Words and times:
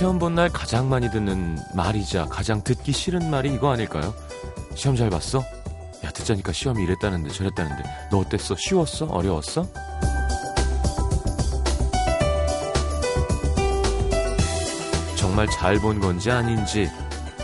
시험 0.00 0.18
본 0.18 0.34
날 0.34 0.48
가장 0.48 0.88
많이 0.88 1.10
듣는 1.10 1.58
말이자 1.74 2.24
가장 2.30 2.64
듣기 2.64 2.90
싫은 2.90 3.28
말이 3.30 3.52
이거 3.52 3.70
아닐까요? 3.70 4.14
시험 4.74 4.96
잘 4.96 5.10
봤어? 5.10 5.40
야, 6.02 6.10
듣자니까 6.10 6.52
시험이 6.52 6.84
이랬다는데 6.84 7.28
저랬다는데 7.28 7.82
너 8.10 8.20
어땠어? 8.20 8.56
쉬웠어? 8.56 9.04
어려웠어? 9.04 9.66
정말 15.16 15.46
잘 15.48 15.78
본 15.78 16.00
건지 16.00 16.30
아닌지 16.30 16.88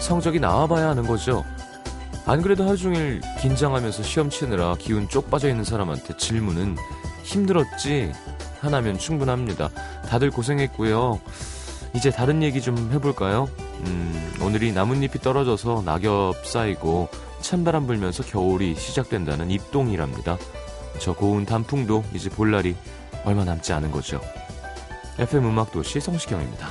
성적이 0.01 0.41
나와봐야 0.41 0.89
하는 0.89 1.07
거죠. 1.07 1.45
안 2.25 2.43
그래도 2.43 2.67
하루 2.67 2.77
종일 2.77 3.21
긴장하면서 3.41 4.03
시험 4.03 4.31
치느라 4.31 4.75
기운 4.79 5.09
쪽 5.09 5.31
빠져 5.31 5.49
있는 5.49 5.63
사람한테 5.63 6.17
질문은 6.17 6.77
힘들었지 7.23 8.13
하나면 8.61 8.99
충분합니다. 8.99 9.69
다들 10.09 10.31
고생했고요. 10.31 11.21
이제 11.97 12.11
다른 12.11 12.43
얘기 12.43 12.61
좀 12.61 12.91
해볼까요? 12.93 13.49
음, 13.87 14.39
오늘이 14.43 14.73
나뭇잎이 14.73 15.23
떨어져서 15.23 15.83
낙엽 15.87 16.45
쌓이고 16.45 17.09
찬바람 17.41 17.87
불면서 17.87 18.23
겨울이 18.23 18.75
시작된다는 18.75 19.51
입동이랍니다. 19.51 20.37
저 20.99 21.15
고운 21.15 21.47
단풍도 21.47 22.05
이제 22.13 22.29
볼 22.29 22.51
날이 22.51 22.77
얼마 23.25 23.45
남지 23.45 23.73
않은 23.73 23.91
거죠. 23.93 24.21
FM 25.19 25.47
음악도시 25.47 26.01
성시경입니다. 26.01 26.69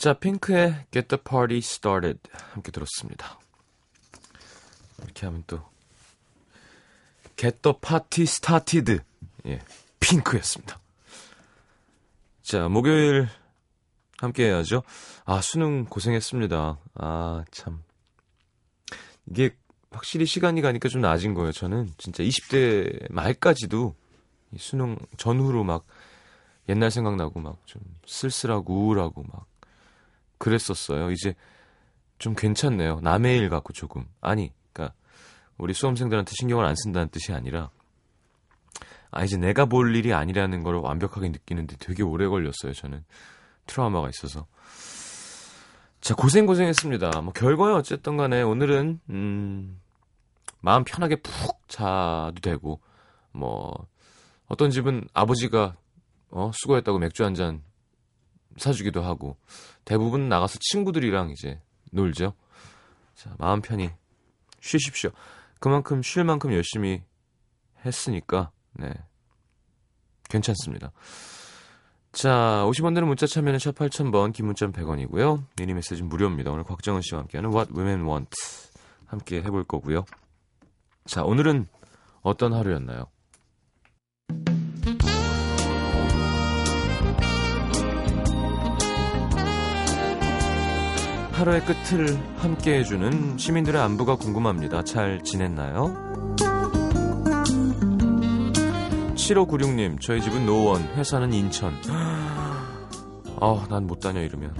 자, 0.00 0.14
핑크의 0.14 0.86
Get 0.92 1.08
the 1.08 1.22
Party 1.22 1.58
Started 1.58 2.20
함께 2.32 2.72
들었습니다. 2.72 3.38
이렇게 5.02 5.26
하면 5.26 5.44
또 5.46 5.58
Get 7.36 7.58
the 7.60 7.76
Party 7.78 8.22
Started 8.22 9.00
예, 9.44 9.60
핑크였습니다. 10.00 10.80
자, 12.40 12.70
목요일 12.70 13.28
함께 14.16 14.46
해야죠. 14.46 14.84
아, 15.26 15.42
수능 15.42 15.84
고생했습니다. 15.84 16.78
아, 16.94 17.44
참. 17.50 17.82
이게 19.26 19.54
확실히 19.90 20.24
시간이 20.24 20.62
가니까 20.62 20.88
좀 20.88 21.02
나아진 21.02 21.34
거예요. 21.34 21.52
저는 21.52 21.92
진짜 21.98 22.22
20대 22.22 23.12
말까지도 23.12 23.94
수능 24.56 24.96
전후로 25.18 25.62
막 25.62 25.84
옛날 26.70 26.90
생각나고 26.90 27.40
막 27.40 27.58
좀 27.66 27.82
쓸쓸하고 28.06 28.72
우울하고 28.86 29.24
막 29.24 29.49
그랬었어요. 30.40 31.12
이제 31.12 31.34
좀 32.18 32.34
괜찮네요. 32.34 33.00
남의 33.00 33.38
일 33.38 33.48
갖고 33.48 33.72
조금. 33.72 34.06
아니, 34.20 34.52
그러니까 34.72 34.96
우리 35.56 35.72
수험생들한테 35.74 36.32
신경을 36.34 36.64
안 36.64 36.74
쓴다는 36.74 37.08
뜻이 37.10 37.32
아니라 37.32 37.70
아 39.12 39.22
이제 39.22 39.36
내가 39.36 39.66
볼 39.66 39.94
일이 39.94 40.12
아니라는 40.12 40.62
걸 40.62 40.76
완벽하게 40.76 41.28
느끼는데 41.28 41.76
되게 41.78 42.02
오래 42.02 42.26
걸렸어요. 42.26 42.72
저는 42.72 43.04
트라우마가 43.66 44.08
있어서. 44.08 44.46
자, 46.00 46.14
고생 46.14 46.46
고생했습니다. 46.46 47.20
뭐 47.20 47.32
결과는 47.32 47.74
어쨌든 47.76 48.16
간에 48.16 48.40
오늘은 48.42 49.00
음 49.10 49.80
마음 50.60 50.84
편하게 50.84 51.16
푹 51.16 51.68
자도 51.68 52.36
되고 52.40 52.80
뭐 53.32 53.86
어떤 54.46 54.70
집은 54.70 55.06
아버지가 55.12 55.76
어 56.30 56.50
수고했다고 56.54 56.98
맥주 56.98 57.24
한 57.24 57.34
잔 57.34 57.62
사주기도 58.56 59.02
하고 59.02 59.36
대부분 59.84 60.28
나가서 60.28 60.58
친구들이랑 60.60 61.30
이제 61.30 61.60
놀죠. 61.92 62.34
자, 63.14 63.34
마음 63.38 63.60
편히 63.60 63.90
쉬십시오. 64.60 65.10
그만큼 65.58 66.02
쉴 66.02 66.24
만큼 66.24 66.52
열심히 66.52 67.02
했으니까 67.84 68.50
네. 68.72 68.92
괜찮습니다. 70.28 70.92
자, 72.12 72.64
50원 72.66 72.94
되는 72.94 73.06
문자 73.06 73.26
참여는 73.26 73.58
샵 73.58 73.74
8000번, 73.74 74.32
긴 74.32 74.46
문자는 74.46 74.72
100원이고요. 74.72 75.44
미니 75.56 75.74
메시지는 75.74 76.08
무료입니다. 76.08 76.50
오늘 76.50 76.64
곽정은 76.64 77.02
씨와 77.02 77.20
함께하는 77.20 77.50
What 77.50 77.72
Women 77.72 78.06
Want 78.06 78.30
함께 79.06 79.42
해볼 79.42 79.64
거고요. 79.64 80.04
자, 81.04 81.22
오늘은 81.22 81.68
어떤 82.22 82.52
하루였나요? 82.52 83.06
하루의 91.40 91.64
끝을 91.64 92.06
함께 92.36 92.80
해주는 92.80 93.38
시민들의 93.38 93.80
안부가 93.80 94.16
궁금합니다. 94.16 94.84
잘 94.84 95.24
지냈나요? 95.24 95.86
7596님, 99.14 99.98
저희 100.02 100.20
집은 100.20 100.44
노원, 100.44 100.82
회사는 100.82 101.32
인천. 101.32 101.72
아, 103.40 103.66
난 103.70 103.86
못 103.86 104.00
다녀 104.00 104.20
이러면. 104.20 104.54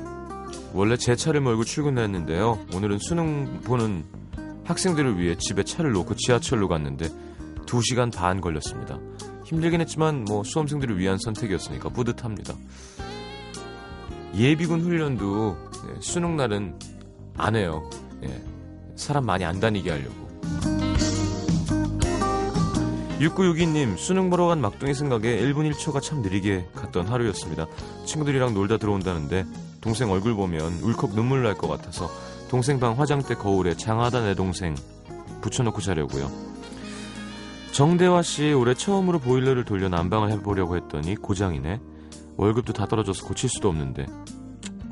원래 0.72 0.96
제 0.96 1.16
차를 1.16 1.42
몰고 1.42 1.64
출근했는데요. 1.64 2.58
오늘은 2.74 2.96
수능 3.00 3.60
보는 3.60 4.02
학생들을 4.64 5.18
위해 5.18 5.36
집에 5.36 5.62
차를 5.62 5.92
놓고 5.92 6.14
지하철로 6.14 6.66
갔는데 6.66 7.08
2시간 7.66 8.10
반 8.10 8.40
걸렸습니다. 8.40 8.98
힘들긴 9.44 9.82
했지만 9.82 10.24
뭐 10.24 10.42
수험생들을 10.44 10.98
위한 10.98 11.18
선택이었으니까 11.18 11.90
뿌듯합니다. 11.90 12.54
예비군 14.34 14.80
훈련도 14.80 15.69
네, 15.86 15.94
수능 16.00 16.36
날은 16.36 16.78
안 17.36 17.56
해요. 17.56 17.88
예, 18.24 18.42
사람 18.96 19.26
많이 19.26 19.44
안 19.44 19.60
다니게 19.60 19.90
하려고. 19.90 20.20
6962님, 23.20 23.98
수능 23.98 24.30
보러 24.30 24.46
간 24.46 24.60
막둥이 24.62 24.94
생각에 24.94 25.40
1분 25.42 25.70
1초가 25.72 26.00
참 26.00 26.22
느리게 26.22 26.66
갔던 26.74 27.06
하루였습니다. 27.06 27.66
친구들이랑 28.06 28.54
놀다 28.54 28.78
들어온다는데 28.78 29.44
동생 29.82 30.10
얼굴 30.10 30.34
보면 30.34 30.80
울컥 30.82 31.14
눈물 31.14 31.42
날 31.42 31.54
것 31.54 31.68
같아서 31.68 32.08
동생 32.48 32.80
방 32.80 32.98
화장대 32.98 33.34
거울에 33.34 33.76
장하다 33.76 34.22
내 34.22 34.34
동생 34.34 34.74
붙여놓고 35.42 35.82
자려고요. 35.82 36.30
정대화 37.72 38.22
씨 38.22 38.52
올해 38.52 38.74
처음으로 38.74 39.18
보일러를 39.20 39.64
돌려 39.64 39.88
난방을 39.88 40.30
해보려고 40.32 40.76
했더니 40.76 41.14
고장이네. 41.16 41.80
월급도 42.36 42.72
다 42.72 42.86
떨어져서 42.86 43.26
고칠 43.26 43.50
수도 43.50 43.68
없는데 43.68 44.06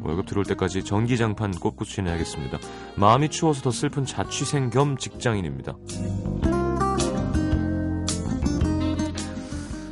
월급 0.02 0.26
들어올 0.26 0.44
때까지 0.46 0.84
전기장판 0.84 1.52
꼽고 1.52 1.84
지내야겠습니다. 1.84 2.58
마음이 2.96 3.28
추워서 3.28 3.62
더 3.62 3.70
슬픈 3.70 4.04
자취생 4.04 4.70
겸 4.70 4.96
직장인입니다. 4.96 5.76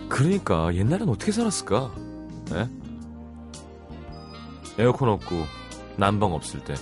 그러니까 0.08 0.74
옛날엔 0.74 1.08
어떻게 1.08 1.32
살았을까? 1.32 1.92
네? 2.50 2.70
에어컨 4.78 5.08
없고 5.10 5.44
난방 5.96 6.32
없을 6.32 6.60
때 6.60 6.74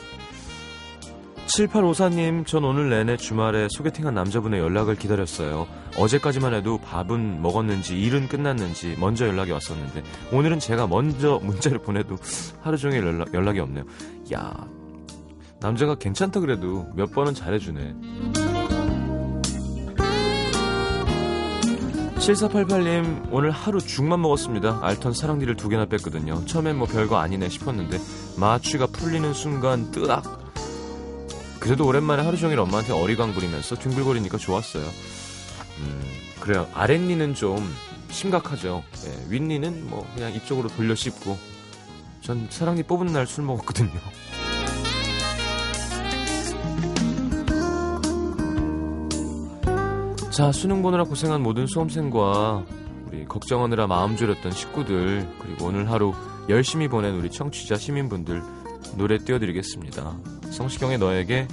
7854님, 1.47 2.47
전 2.47 2.65
오늘 2.65 2.91
내내 2.91 3.17
주말에 3.17 3.69
소개팅한 3.71 4.15
남자분의 4.15 4.61
연락을 4.61 4.97
기다렸어요. 4.97 5.67
어제까지만 5.96 6.55
해도 6.55 6.79
밥은 6.79 7.41
먹었는지, 7.41 8.00
일은 8.00 8.29
끝났는지 8.29 8.96
먼저 8.99 9.26
연락이 9.26 9.52
왔었는데, 9.52 10.02
오늘은 10.32 10.58
제가 10.58 10.87
먼저 10.87 11.41
문자를 11.43 11.79
보내도 11.79 12.17
하루 12.61 12.76
종일 12.76 13.06
연락, 13.06 13.32
연락이 13.32 13.61
없네요. 13.61 13.85
야, 14.35 14.52
남자가 15.61 15.94
괜찮다 15.94 16.41
그래도 16.41 16.87
몇 16.94 17.12
번은 17.12 17.35
잘해주네. 17.35 17.94
7488님, 22.17 23.29
오늘 23.31 23.50
하루 23.50 23.81
죽만 23.81 24.20
먹었습니다. 24.23 24.81
알턴 24.82 25.12
사랑니를 25.12 25.56
두 25.56 25.69
개나 25.69 25.85
뺐거든요. 25.85 26.44
처음엔 26.47 26.76
뭐 26.76 26.87
별거 26.87 27.19
아니네 27.19 27.50
싶었는데, 27.50 27.99
마취가 28.38 28.87
풀리는 28.87 29.32
순간 29.35 29.90
뜨악! 29.90 30.43
그래도 31.61 31.87
오랜만에 31.87 32.23
하루 32.23 32.37
종일 32.37 32.58
엄마한테 32.61 32.93
어리광 32.93 33.32
부리면서 33.32 33.76
뒹굴거리니까 33.76 34.38
좋았어요. 34.38 34.85
음, 35.81 36.03
그래요. 36.41 36.69
아랫니는 36.75 37.35
좀 37.35 37.73
심각하죠. 38.11 38.85
예, 39.06 39.31
윗니는 39.31 39.88
뭐 39.91 40.06
그냥 40.15 40.32
이쪽으로 40.32 40.69
돌려 40.69 40.94
씹고. 40.94 41.37
전 42.21 42.47
사랑니 42.50 42.82
뽑은 42.85 43.06
날 43.09 43.26
술 43.26 43.44
먹었거든요. 43.44 43.91
자, 50.31 50.50
수능 50.50 50.82
보느라 50.82 51.05
고생한 51.05 51.43
모든 51.43 51.67
수험생과 51.67 52.65
우리 53.09 53.25
걱정하느라 53.25 53.87
마음 53.87 54.17
졸였던 54.17 54.50
식구들, 54.53 55.29
그리고 55.38 55.67
오늘 55.67 55.91
하루 55.91 56.12
열심히 56.49 56.88
보낸 56.88 57.15
우리 57.15 57.31
청취자 57.31 57.76
시민분들 57.76 58.43
노래 58.97 59.19
띄워드리겠습니다. 59.19 60.17
성시경의 60.50 60.99
너에게 60.99 61.47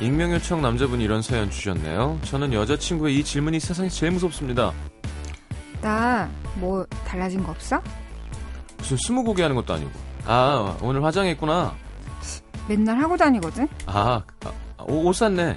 익명 0.00 0.32
요청 0.32 0.62
남자분이 0.62 1.04
이런 1.04 1.20
사연 1.20 1.50
주셨네요. 1.50 2.18
저는 2.24 2.52
여자친구의 2.54 3.18
이 3.18 3.24
질문이 3.24 3.60
세상에서 3.60 3.94
제일 3.94 4.12
무섭습니다. 4.12 4.72
나 5.82 6.28
뭐 6.56 6.84
달라진 7.06 7.42
거 7.44 7.52
없어? 7.52 7.80
무슨 8.78 8.96
스무고개 8.96 9.40
하는 9.42 9.54
것도 9.56 9.72
아니고. 9.72 9.90
아, 10.26 10.76
오늘 10.82 11.02
화장했구나. 11.04 11.72
맨날 12.68 12.98
하고 13.00 13.16
다니거든? 13.16 13.68
아, 13.86 14.20
아, 14.44 14.82
옷, 14.82 15.06
옷 15.06 15.12
샀네. 15.14 15.56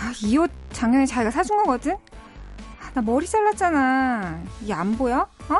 아, 0.00 0.12
이 0.22 0.36
옷 0.38 0.50
작년에 0.72 1.04
자기가 1.04 1.30
사준 1.32 1.56
거거든? 1.58 1.92
아, 2.80 2.90
나 2.94 3.02
머리 3.02 3.26
잘랐잖아. 3.26 4.40
이게 4.62 4.72
안 4.72 4.96
보여? 4.96 5.26
어? 5.48 5.56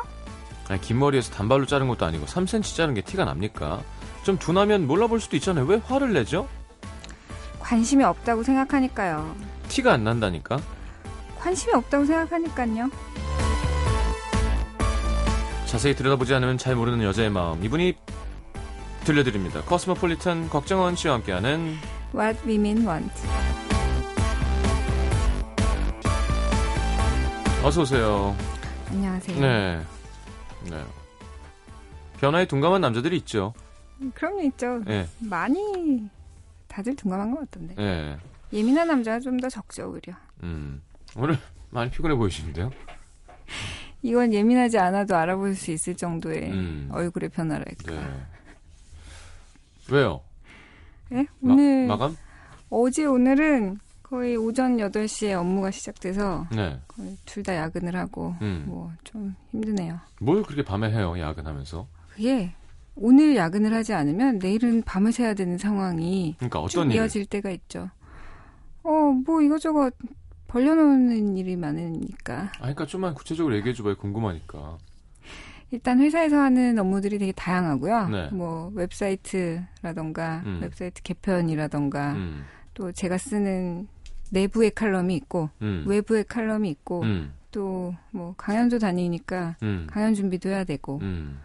아니, 0.68 0.80
긴 0.80 0.98
머리에서 1.00 1.32
단발로 1.32 1.66
자른 1.66 1.88
것도 1.88 2.06
아니고 2.06 2.24
3cm 2.26 2.76
자른 2.76 2.94
게 2.94 3.00
티가 3.02 3.24
납니까? 3.24 3.80
좀 4.22 4.38
둔하면 4.38 4.86
몰라볼 4.86 5.20
수도 5.20 5.36
있잖아요. 5.36 5.64
왜 5.66 5.76
화를 5.84 6.12
내죠? 6.12 6.48
관심이 7.68 8.02
없다고 8.02 8.42
생각하니까요. 8.44 9.36
티가 9.68 9.92
안 9.92 10.02
난다니까. 10.02 10.58
관심이 11.38 11.74
없다고 11.74 12.06
생각하니까요. 12.06 12.88
자세히 15.66 15.94
들여다보지 15.94 16.32
않으면 16.32 16.56
잘 16.56 16.74
모르는 16.74 17.04
여자의 17.04 17.28
마음. 17.28 17.62
이분이 17.62 17.94
들려드립니다. 19.04 19.60
코스모폴리탄 19.64 20.48
걱정원 20.48 20.96
씨와 20.96 21.16
함께하는 21.16 21.76
What 22.14 22.40
women 22.46 22.86
want. 22.86 23.12
어서 27.62 27.82
오세요. 27.82 28.34
안녕하세요. 28.88 29.40
네. 29.42 29.82
네. 30.70 30.84
변화에 32.18 32.46
둔감한 32.46 32.80
남자들이 32.80 33.18
있죠. 33.18 33.52
그럼요, 34.14 34.40
있죠. 34.44 34.80
예. 34.88 35.06
많이 35.18 36.08
다들 36.78 36.94
둔감한 36.94 37.32
것 37.32 37.40
같던데. 37.40 37.74
예. 37.78 38.16
예민한 38.52 38.86
남자가 38.86 39.18
좀 39.18 39.36
더 39.40 39.48
적죠, 39.48 39.90
오히려. 39.90 40.14
음. 40.44 40.80
오늘 41.16 41.36
많이 41.70 41.90
피곤해 41.90 42.14
보이시는데요? 42.14 42.70
이건 44.02 44.32
예민하지 44.32 44.78
않아도 44.78 45.16
알아볼 45.16 45.56
수 45.56 45.72
있을 45.72 45.96
정도의 45.96 46.52
음. 46.52 46.88
얼굴의 46.92 47.30
변화랄까. 47.30 47.90
네. 47.92 48.22
왜요? 49.90 50.20
예? 51.10 51.26
마- 51.40 51.52
오늘 51.54 51.86
마 51.88 51.96
감? 51.96 52.16
어제 52.70 53.04
오늘은 53.06 53.80
거의 54.04 54.36
오전 54.36 54.76
8시에 54.76 55.32
업무가 55.32 55.72
시작돼서 55.72 56.46
네. 56.54 56.78
둘 57.24 57.42
다 57.42 57.56
야근을 57.56 57.96
하고 57.96 58.36
음. 58.40 58.64
뭐좀 58.68 59.34
힘드네요. 59.50 59.98
뭘 60.20 60.44
그렇게 60.44 60.62
밤에 60.62 60.90
해요, 60.92 61.18
야근하면서? 61.18 61.88
그게 62.10 62.54
오늘 63.00 63.36
야근을 63.36 63.72
하지 63.72 63.92
않으면 63.94 64.38
내일은 64.38 64.82
밤을 64.82 65.12
새야 65.12 65.34
되는 65.34 65.56
상황이 65.58 66.34
그러니까 66.38 66.66
쭉 66.68 66.78
어떤 66.78 66.90
일? 66.90 66.96
이어질 66.96 67.26
때가 67.26 67.50
있죠. 67.50 67.90
어, 68.82 68.90
뭐 69.24 69.40
이거저거 69.42 69.90
벌려놓는 70.48 71.36
일이 71.36 71.56
많으니까 71.56 72.50
아, 72.54 72.58
그러니까 72.58 72.86
좀만 72.86 73.14
구체적으로 73.14 73.54
얘기해 73.56 73.74
줘봐요. 73.74 73.96
궁금하니까. 73.96 74.78
일단 75.70 76.00
회사에서 76.00 76.38
하는 76.38 76.78
업무들이 76.78 77.18
되게 77.18 77.32
다양하고요. 77.32 78.08
네. 78.08 78.28
뭐 78.30 78.72
웹사이트라던가 78.74 80.42
음. 80.46 80.60
웹사이트 80.62 81.02
개편이라던가 81.02 82.12
음. 82.14 82.44
또 82.72 82.90
제가 82.90 83.18
쓰는 83.18 83.86
내부의 84.30 84.70
칼럼이 84.70 85.14
있고 85.16 85.50
음. 85.60 85.84
외부의 85.86 86.24
칼럼이 86.24 86.70
있고 86.70 87.02
음. 87.02 87.32
또뭐 87.50 88.34
강연도 88.36 88.78
다니니까 88.78 89.56
음. 89.62 89.86
강연 89.90 90.14
준비도 90.14 90.48
해야 90.48 90.64
되고 90.64 90.98
음. 91.02 91.40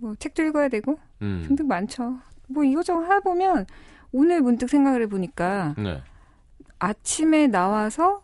뭐 0.00 0.14
책도 0.16 0.42
읽어야 0.44 0.68
되고 0.68 0.98
음. 1.22 1.44
등등 1.46 1.66
많죠. 1.68 2.18
뭐 2.48 2.64
이거저거 2.64 3.02
하다 3.02 3.20
보면 3.20 3.66
오늘 4.12 4.40
문득 4.40 4.68
생각을 4.68 5.02
해보니까 5.02 5.74
네. 5.78 6.02
아침에 6.78 7.46
나와서 7.46 8.22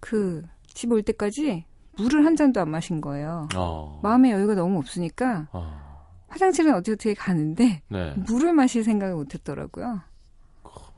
그 0.00 0.44
집 0.68 0.92
올 0.92 1.02
때까지 1.02 1.64
물을 1.96 2.26
한 2.26 2.36
잔도 2.36 2.60
안 2.60 2.70
마신 2.70 3.00
거예요. 3.00 3.48
어. 3.56 3.98
마음의 4.02 4.30
여유가 4.32 4.54
너무 4.54 4.78
없으니까 4.78 5.48
아. 5.52 5.82
화장실은 6.28 6.74
어떻게 6.74 6.92
어떻게 6.92 7.14
가는데 7.14 7.80
네. 7.88 8.12
물을 8.28 8.52
마실 8.52 8.84
생각을 8.84 9.14
못했더라고요. 9.14 10.02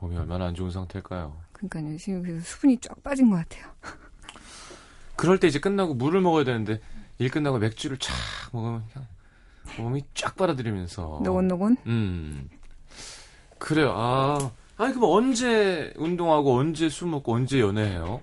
몸이 0.00 0.16
얼마나 0.16 0.46
안 0.46 0.54
좋은 0.56 0.70
상태일까요? 0.72 1.36
그러니까요. 1.52 1.96
지금 1.96 2.22
그래서 2.22 2.40
수분이 2.40 2.78
쫙 2.78 3.00
빠진 3.04 3.30
것 3.30 3.36
같아요. 3.36 3.66
그럴 5.16 5.38
때 5.38 5.46
이제 5.46 5.58
끝나고 5.60 5.94
물을 5.94 6.20
먹어야 6.20 6.44
되는데 6.44 6.80
일 7.18 7.30
끝나고 7.30 7.58
맥주를 7.58 7.98
쫙 7.98 8.12
먹으면 8.52 8.82
그냥 8.92 9.08
몸이 9.78 10.04
쫙 10.14 10.36
빨아들이면서 10.36 11.20
노곤노곤. 11.24 11.76
음 11.86 12.48
그래요 13.58 13.92
아 13.94 14.50
아니 14.76 14.94
그럼 14.94 15.10
언제 15.10 15.92
운동하고 15.96 16.54
언제 16.56 16.88
술 16.88 17.08
먹고 17.08 17.34
언제 17.34 17.60
연애해요? 17.60 18.20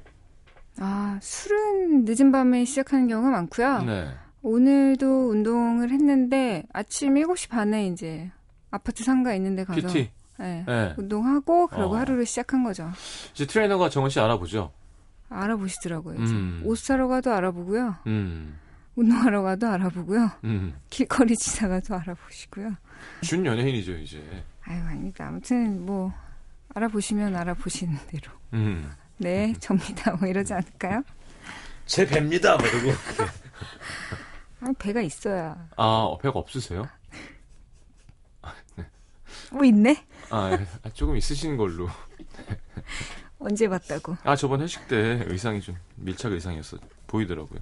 아 0.79 1.19
술은 1.21 2.05
늦은 2.05 2.31
밤에 2.31 2.65
시작하는 2.65 3.07
경우가 3.07 3.29
많고요. 3.29 3.83
네 3.83 4.09
오늘도 4.41 5.29
운동을 5.29 5.91
했는데 5.91 6.63
아침 6.71 7.15
7시 7.15 7.49
반에 7.49 7.87
이제 7.87 8.31
아파트 8.71 9.03
상가 9.03 9.33
있는 9.33 9.55
데 9.55 9.63
가서 9.63 9.81
PT 9.81 10.09
네, 10.37 10.63
네 10.67 10.93
운동하고 10.97 11.67
그러고 11.67 11.95
어. 11.95 11.97
하루를 11.97 12.25
시작한 12.25 12.63
거죠. 12.63 12.91
이제 13.33 13.45
트레이너가 13.45 13.89
정원 13.89 14.09
씨 14.09 14.19
알아보죠. 14.19 14.71
알아보시더라고요. 15.29 16.17
음. 16.19 16.61
옷 16.65 16.77
사러 16.77 17.07
가도 17.07 17.31
알아보고요. 17.33 17.95
음, 18.07 18.57
운동하러 18.95 19.41
가도 19.41 19.67
알아보고요. 19.67 20.31
음. 20.45 20.79
길거리 20.89 21.35
지나가도 21.35 21.95
알아보시고요. 21.95 22.75
준 23.21 23.45
연예인이죠 23.45 23.93
이제. 23.97 24.23
아유, 24.63 24.81
아닙니다. 24.83 25.27
아무튼 25.27 25.85
뭐 25.85 26.13
알아보시면 26.73 27.35
알아보시는 27.35 27.97
대로. 28.07 28.31
음. 28.53 28.91
네, 29.17 29.53
접니다. 29.59 30.15
뭐 30.15 30.27
이러지 30.27 30.53
않을까요? 30.53 31.03
제 31.85 32.05
배입니다. 32.05 32.57
뭐 32.57 32.67
이러고. 32.67 32.91
아, 34.61 34.71
배가 34.79 35.01
있어야. 35.01 35.67
아 35.77 36.17
배가 36.21 36.39
없으세요? 36.39 36.87
뭐 39.51 39.63
있네? 39.63 40.03
아 40.31 40.51
예. 40.51 40.65
조금 40.93 41.15
있으신 41.15 41.55
걸로. 41.57 41.87
언제 43.39 43.67
봤다고. 43.67 44.17
아 44.23 44.35
저번 44.35 44.61
회식 44.61 44.87
때 44.87 45.23
의상이 45.27 45.61
좀 45.61 45.75
밀착 45.95 46.31
의상이었어 46.31 46.77
보이더라고요. 47.07 47.59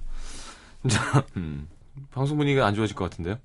자, 0.88 1.24
음, 1.36 1.68
방송 2.10 2.36
분위기가 2.38 2.66
안 2.66 2.74
좋아질 2.74 2.94
것 2.96 3.04
같은데요. 3.04 3.36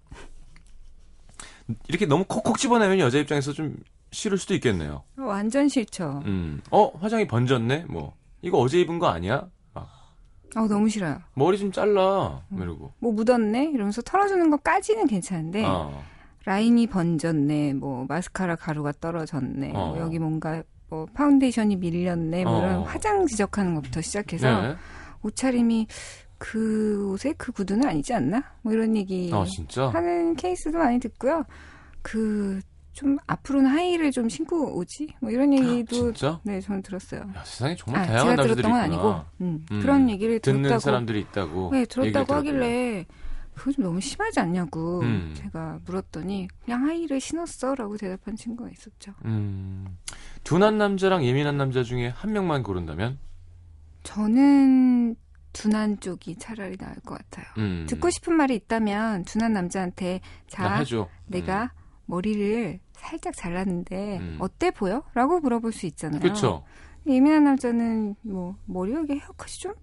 이렇게 1.87 2.05
너무 2.05 2.25
콕콕 2.25 2.57
집어내면 2.57 2.99
여자 2.99 3.19
입장에서 3.19 3.53
좀 3.53 3.77
싫을 4.11 4.37
수도 4.37 4.55
있겠네요. 4.55 5.03
완전 5.17 5.67
싫죠. 5.67 6.21
음. 6.25 6.61
어, 6.71 6.91
화장이 6.97 7.27
번졌네? 7.27 7.85
뭐. 7.89 8.13
이거 8.41 8.57
어제 8.57 8.79
입은 8.79 8.99
거 8.99 9.07
아니야? 9.07 9.49
어, 10.55 10.67
너무 10.67 10.89
싫어요. 10.89 11.19
머리 11.35 11.57
좀 11.59 11.71
잘라. 11.71 12.41
뭐 12.47 12.63
이러고. 12.63 12.91
뭐 12.99 13.11
묻었네? 13.13 13.71
이러면서 13.71 14.01
털어주는 14.01 14.49
것까지는 14.49 15.05
괜찮은데, 15.07 15.63
어. 15.63 16.03
라인이 16.45 16.87
번졌네, 16.87 17.73
뭐, 17.73 18.05
마스카라 18.07 18.55
가루가 18.55 18.91
떨어졌네, 18.93 19.71
어. 19.75 19.87
뭐 19.89 19.99
여기 19.99 20.17
뭔가, 20.17 20.63
뭐, 20.89 21.05
파운데이션이 21.13 21.75
밀렸네, 21.75 22.45
뭐, 22.45 22.59
이런 22.61 22.75
어. 22.77 22.81
화장 22.81 23.27
지적하는 23.27 23.75
것부터 23.75 24.01
시작해서, 24.01 24.61
네. 24.61 24.75
옷차림이 25.21 25.85
그 26.39 27.11
옷에 27.11 27.33
그 27.37 27.51
구두는 27.51 27.87
아니지 27.87 28.13
않나? 28.13 28.41
뭐 28.63 28.73
이런 28.73 28.95
얘기 28.95 29.29
아? 29.31 29.45
하는 29.91 30.35
케이스도 30.35 30.77
많이 30.77 30.99
듣고요. 30.99 31.43
그, 32.01 32.61
좀, 32.93 33.17
앞으로는 33.27 33.69
하이를 33.69 34.09
좀 34.11 34.29
신고 34.29 34.75
오지? 34.77 35.15
뭐 35.19 35.29
이런 35.29 35.53
얘기도, 35.53 36.13
진짜? 36.13 36.39
네, 36.43 36.59
저는 36.61 36.81
들었어요. 36.81 37.21
야, 37.35 37.43
세상에 37.43 37.75
정말 37.75 38.03
아, 38.03 38.05
다양한 38.07 38.37
제가 38.37 38.43
들었던 38.43 38.71
건 38.71 38.83
있구나. 38.83 38.83
아니고, 38.83 39.25
음, 39.41 39.65
음. 39.69 39.79
그런 39.81 40.09
얘기를 40.09 40.39
듣는 40.39 40.63
들었다고. 40.63 40.79
사람들이 40.79 41.19
있다고. 41.19 41.69
네, 41.73 41.85
들었다고. 41.85 42.33
하길래, 42.33 43.05
그거 43.53 43.71
좀 43.73 43.83
너무 43.83 43.99
심하지 43.99 44.39
않냐고 44.39 45.01
음. 45.01 45.33
제가 45.35 45.79
물었더니, 45.85 46.47
그냥 46.63 46.85
하이를 46.87 47.19
신었어 47.19 47.75
라고 47.75 47.97
대답한 47.97 48.37
친구가 48.37 48.69
있었죠. 48.71 49.13
음. 49.25 49.97
둔한 50.45 50.77
남자랑 50.77 51.25
예민한 51.25 51.57
남자 51.57 51.83
중에 51.83 52.07
한 52.07 52.31
명만 52.31 52.63
고른다면? 52.63 53.19
저는 54.03 55.15
둔한 55.59 55.99
쪽이 55.99 56.37
차라리 56.37 56.77
나을 56.77 56.95
것 57.05 57.17
같아요. 57.17 57.45
음. 57.57 57.85
듣고 57.89 58.09
싶은 58.09 58.33
말이 58.33 58.55
있다면, 58.55 59.25
둔한 59.25 59.51
남자한테, 59.51 60.21
자. 60.47 60.83
내가 61.27 61.73
머리를 62.05 62.79
살짝 62.93 63.35
잘랐는데 63.35 64.19
음. 64.19 64.37
어때 64.39 64.71
보여? 64.71 65.03
라고 65.13 65.39
물어볼 65.39 65.71
수 65.71 65.85
있잖아요. 65.85 66.21
그쵸? 66.21 66.63
예민한 67.07 67.43
남자는 67.43 68.15
뭐 68.21 68.55
머리 68.65 68.93
여기 68.93 69.13
헤어컷이 69.13 69.59
좀 69.59 69.73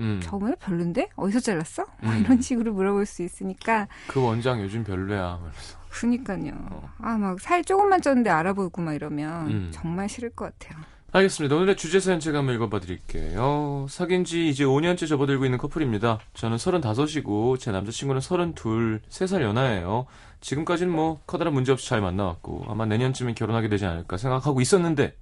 음. 0.00 0.20
저번에 0.22 0.54
별론데 0.56 1.10
어디서 1.16 1.40
잘랐어? 1.40 1.84
뭐 2.02 2.12
음. 2.12 2.20
이런 2.20 2.40
식으로 2.40 2.72
물어볼 2.72 3.06
수 3.06 3.22
있으니까 3.22 3.88
그 4.08 4.22
원장 4.22 4.60
요즘 4.60 4.84
별로야. 4.84 5.38
그래서. 5.40 5.78
그니까요. 5.90 6.52
어. 6.70 6.90
아막 6.98 7.40
살 7.40 7.64
조금만 7.64 8.00
쪘는데 8.00 8.28
알아보고 8.28 8.82
막 8.82 8.94
이러면 8.94 9.46
음. 9.50 9.70
정말 9.72 10.08
싫을 10.08 10.30
것 10.30 10.56
같아요. 10.58 10.82
알겠습니다. 11.14 11.54
오늘의 11.56 11.76
주제 11.76 12.00
사연 12.00 12.20
제가 12.20 12.38
한번 12.38 12.54
읽어봐 12.54 12.80
드릴게요. 12.80 13.84
사귄 13.90 14.24
지 14.24 14.48
이제 14.48 14.64
5년째 14.64 15.06
접어들고 15.06 15.44
있는 15.44 15.58
커플입니다. 15.58 16.18
저는 16.32 16.56
35이고 16.56 17.60
제 17.60 17.70
남자친구는 17.70 18.22
32, 18.22 19.00
3살 19.10 19.42
연하예요. 19.42 20.06
지금까지는 20.40 20.90
뭐 20.90 21.20
커다란 21.26 21.52
문제 21.52 21.70
없이 21.70 21.86
잘 21.86 22.00
만나왔고 22.00 22.64
아마 22.66 22.86
내년쯤엔 22.86 23.34
결혼하게 23.34 23.68
되지 23.68 23.84
않을까 23.84 24.16
생각하고 24.16 24.62
있었는데 24.62 25.14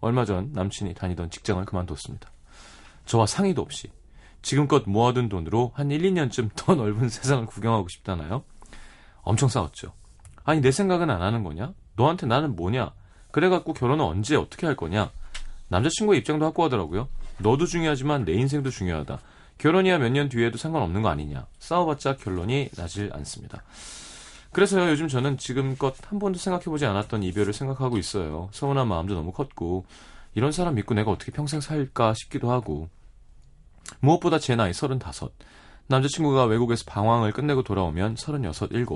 얼마 0.00 0.24
전 0.24 0.50
남친이 0.52 0.94
다니던 0.94 1.30
직장을 1.30 1.64
그만뒀습니다. 1.64 2.28
저와 3.06 3.26
상의도 3.26 3.62
없이 3.62 3.88
지금껏 4.42 4.82
모아둔 4.84 5.28
돈으로 5.28 5.70
한 5.76 5.92
1, 5.92 6.02
2년쯤 6.02 6.50
더 6.56 6.74
넓은 6.76 7.08
세상을 7.08 7.46
구경하고 7.46 7.86
싶다나요? 7.86 8.42
엄청 9.22 9.48
싸웠죠. 9.48 9.92
아니 10.42 10.60
내 10.60 10.72
생각은 10.72 11.08
안 11.08 11.22
하는 11.22 11.44
거냐? 11.44 11.72
너한테 11.94 12.26
나는 12.26 12.56
뭐냐? 12.56 12.94
그래갖고 13.30 13.74
결혼은 13.74 14.04
언제 14.04 14.34
어떻게 14.34 14.66
할 14.66 14.74
거냐? 14.74 15.12
남자친구의 15.70 16.20
입장도 16.20 16.44
확고하더라고요. 16.46 17.08
너도 17.38 17.64
중요하지만 17.66 18.24
내 18.24 18.32
인생도 18.32 18.70
중요하다. 18.70 19.18
결혼이야 19.58 19.98
몇 19.98 20.10
년 20.10 20.28
뒤에도 20.28 20.58
상관없는 20.58 21.02
거 21.02 21.08
아니냐. 21.08 21.46
싸워봤자 21.58 22.16
결론이 22.16 22.70
나질 22.76 23.10
않습니다. 23.14 23.62
그래서요, 24.52 24.90
요즘 24.90 25.06
저는 25.06 25.38
지금껏 25.38 25.94
한 26.08 26.18
번도 26.18 26.38
생각해보지 26.38 26.84
않았던 26.86 27.22
이별을 27.22 27.52
생각하고 27.52 27.98
있어요. 27.98 28.48
서운한 28.52 28.88
마음도 28.88 29.14
너무 29.14 29.32
컸고, 29.32 29.84
이런 30.34 30.50
사람 30.50 30.74
믿고 30.74 30.94
내가 30.94 31.10
어떻게 31.12 31.30
평생 31.30 31.60
살까 31.60 32.14
싶기도 32.14 32.50
하고, 32.50 32.88
무엇보다 34.00 34.38
제 34.40 34.56
나이 34.56 34.72
35. 34.72 35.30
남자친구가 35.86 36.44
외국에서 36.44 36.84
방황을 36.86 37.32
끝내고 37.32 37.62
돌아오면 37.62 38.16
36, 38.16 38.70
7. 38.70 38.86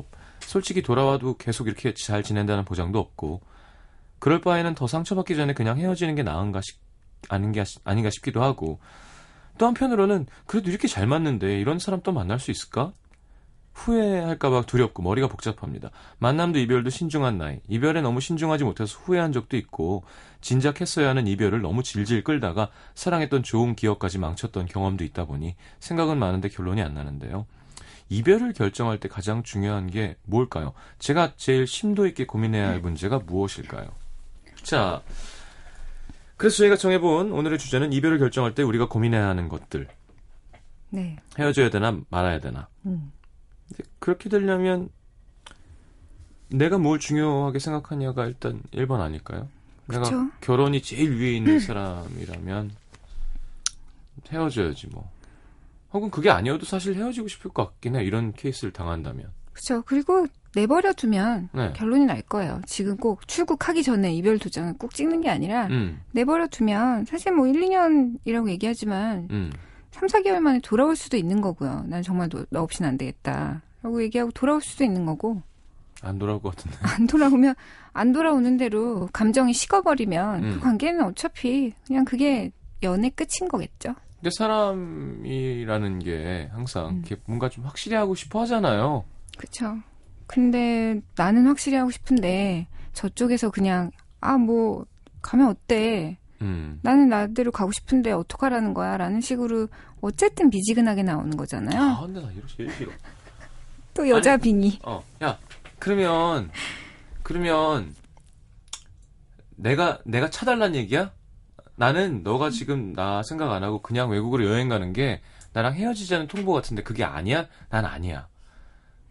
솔직히 0.40 0.82
돌아와도 0.82 1.36
계속 1.36 1.66
이렇게 1.68 1.94
잘 1.94 2.22
지낸다는 2.24 2.64
보장도 2.64 2.98
없고, 2.98 3.40
그럴 4.24 4.40
바에는 4.40 4.74
더 4.74 4.86
상처받기 4.86 5.36
전에 5.36 5.52
그냥 5.52 5.76
헤어지는 5.76 6.14
게 6.14 6.22
나은가 6.22 6.62
싶, 6.62 6.78
아닌가, 7.28 7.62
아닌가 7.84 8.08
싶기도 8.08 8.42
하고, 8.42 8.80
또 9.58 9.66
한편으로는 9.66 10.24
그래도 10.46 10.70
이렇게 10.70 10.88
잘 10.88 11.06
맞는데 11.06 11.60
이런 11.60 11.78
사람 11.78 12.00
또 12.00 12.10
만날 12.10 12.40
수 12.40 12.50
있을까? 12.50 12.94
후회할까봐 13.74 14.62
두렵고 14.62 15.02
머리가 15.02 15.28
복잡합니다. 15.28 15.90
만남도 16.20 16.58
이별도 16.58 16.88
신중한 16.88 17.36
나이. 17.36 17.60
이별에 17.68 18.00
너무 18.00 18.22
신중하지 18.22 18.64
못해서 18.64 18.98
후회한 18.98 19.32
적도 19.32 19.58
있고, 19.58 20.04
진작 20.40 20.80
했어야 20.80 21.10
하는 21.10 21.26
이별을 21.26 21.60
너무 21.60 21.82
질질 21.82 22.24
끌다가 22.24 22.70
사랑했던 22.94 23.42
좋은 23.42 23.76
기억까지 23.76 24.16
망쳤던 24.16 24.64
경험도 24.64 25.04
있다 25.04 25.26
보니 25.26 25.54
생각은 25.80 26.18
많은데 26.18 26.48
결론이 26.48 26.80
안 26.80 26.94
나는데요. 26.94 27.44
이별을 28.08 28.54
결정할 28.54 28.98
때 28.98 29.06
가장 29.06 29.42
중요한 29.42 29.86
게 29.86 30.16
뭘까요? 30.22 30.72
제가 30.98 31.34
제일 31.36 31.66
심도 31.66 32.06
있게 32.06 32.24
고민해야 32.24 32.68
할 32.68 32.80
문제가 32.80 33.18
무엇일까요? 33.18 34.03
자, 34.64 35.02
그래서 36.36 36.56
저희가 36.56 36.76
정해본 36.76 37.32
오늘의 37.32 37.58
주제는 37.58 37.92
이별을 37.92 38.18
결정할 38.18 38.54
때 38.54 38.62
우리가 38.62 38.88
고민해야 38.88 39.28
하는 39.28 39.48
것들. 39.48 39.86
네. 40.90 41.16
헤어져야 41.38 41.70
되나 41.70 42.00
말아야 42.08 42.40
되나. 42.40 42.68
음. 42.86 43.12
그렇게 43.98 44.28
되려면 44.28 44.88
내가 46.48 46.78
뭘 46.78 46.98
중요하게 46.98 47.58
생각하냐가 47.58 48.26
일단 48.26 48.62
1번 48.72 49.00
아닐까요? 49.00 49.48
내가 49.86 50.02
그쵸. 50.02 50.30
결혼이 50.40 50.82
제일 50.82 51.18
위에 51.18 51.32
있는 51.32 51.60
사람이라면 51.60 52.70
헤어져야지 54.30 54.88
뭐. 54.88 55.10
혹은 55.94 56.10
그게 56.10 56.28
아니어도 56.28 56.66
사실 56.66 56.96
헤어지고 56.96 57.28
싶을 57.28 57.52
것 57.52 57.66
같긴 57.66 57.96
해. 57.96 58.04
이런 58.04 58.32
케이스를 58.32 58.72
당한다면. 58.72 59.30
그렇죠. 59.52 59.82
그리고 59.82 60.26
내버려 60.56 60.92
두면 60.92 61.48
네. 61.52 61.72
결론이 61.74 62.04
날 62.04 62.20
거예요. 62.22 62.60
지금 62.66 62.96
꼭 62.96 63.26
출국하기 63.26 63.82
전에 63.84 64.12
이별 64.12 64.38
도장을 64.38 64.74
꼭 64.78 64.92
찍는 64.92 65.20
게 65.20 65.30
아니라 65.30 65.66
음, 65.68 66.00
내버려 66.12 66.48
두면 66.48 67.06
사실 67.06 67.32
뭐 67.32 67.46
1, 67.46 67.54
2년이라고 67.60 68.50
얘기하지만 68.50 69.28
음. 69.30 69.52
3, 69.92 70.08
4개월 70.08 70.40
만에 70.40 70.60
돌아올 70.60 70.96
수도 70.96 71.16
있는 71.16 71.40
거고요. 71.40 71.84
난 71.86 72.02
정말 72.02 72.28
너, 72.28 72.44
너 72.50 72.62
없이는 72.62 72.88
안 72.88 72.98
되겠다. 72.98 73.62
라고 73.82 74.02
얘기하고 74.02 74.32
돌아올 74.32 74.60
수도 74.60 74.82
있는 74.82 75.06
거고 75.06 75.42
안 76.02 76.18
돌아올 76.18 76.40
것 76.40 76.56
같은데. 76.56 76.76
안 76.82 77.06
돌아오면 77.06 77.54
안 77.92 78.12
돌아오는 78.12 78.56
대로 78.56 79.08
감정이 79.12 79.52
식어버리면 79.52 80.44
음. 80.44 80.50
그 80.54 80.60
관계는 80.60 81.04
어차피 81.04 81.72
그냥 81.86 82.04
그게 82.04 82.50
연애 82.82 83.10
끝인 83.10 83.48
거겠죠. 83.48 83.94
근데 84.24 84.36
사람이라는 84.38 85.98
게 85.98 86.48
항상 86.50 86.88
음. 86.88 87.04
뭔가 87.26 87.50
좀 87.50 87.66
확실히 87.66 87.94
하고 87.98 88.14
싶어 88.14 88.40
하잖아요. 88.40 89.04
그쵸. 89.36 89.76
근데 90.26 90.98
나는 91.14 91.46
확실히 91.46 91.76
하고 91.76 91.90
싶은데 91.90 92.66
저쪽에서 92.94 93.50
그냥 93.50 93.90
아 94.22 94.38
뭐 94.38 94.86
가면 95.20 95.48
어때? 95.48 96.16
음. 96.40 96.80
나는 96.82 97.10
나대로 97.10 97.52
가고 97.52 97.70
싶은데 97.72 98.12
어떡하라는 98.12 98.72
거야? 98.72 98.96
라는 98.96 99.20
식으로 99.20 99.68
어쨌든 100.00 100.48
미지근하게 100.48 101.02
나오는 101.02 101.36
거잖아요. 101.36 101.78
아, 101.82 102.00
근데 102.00 102.22
나 102.22 102.32
이거 102.32 102.46
제일 102.46 102.70
싫어. 102.72 102.90
또 103.92 104.08
여자 104.08 104.38
빙의. 104.38 104.78
어, 104.84 105.04
야, 105.22 105.38
그러면, 105.78 106.50
그러면, 107.22 107.94
내가, 109.56 109.98
내가 110.06 110.30
차달란 110.30 110.74
얘기야? 110.76 111.12
나는 111.76 112.22
너가 112.22 112.50
지금 112.50 112.92
나 112.92 113.22
생각 113.22 113.52
안 113.52 113.64
하고 113.64 113.82
그냥 113.82 114.10
외국으로 114.10 114.46
여행 114.46 114.68
가는 114.68 114.92
게 114.92 115.20
나랑 115.52 115.74
헤어지자는 115.74 116.28
통보 116.28 116.52
같은데 116.52 116.82
그게 116.82 117.04
아니야? 117.04 117.46
난 117.70 117.84
아니야. 117.84 118.28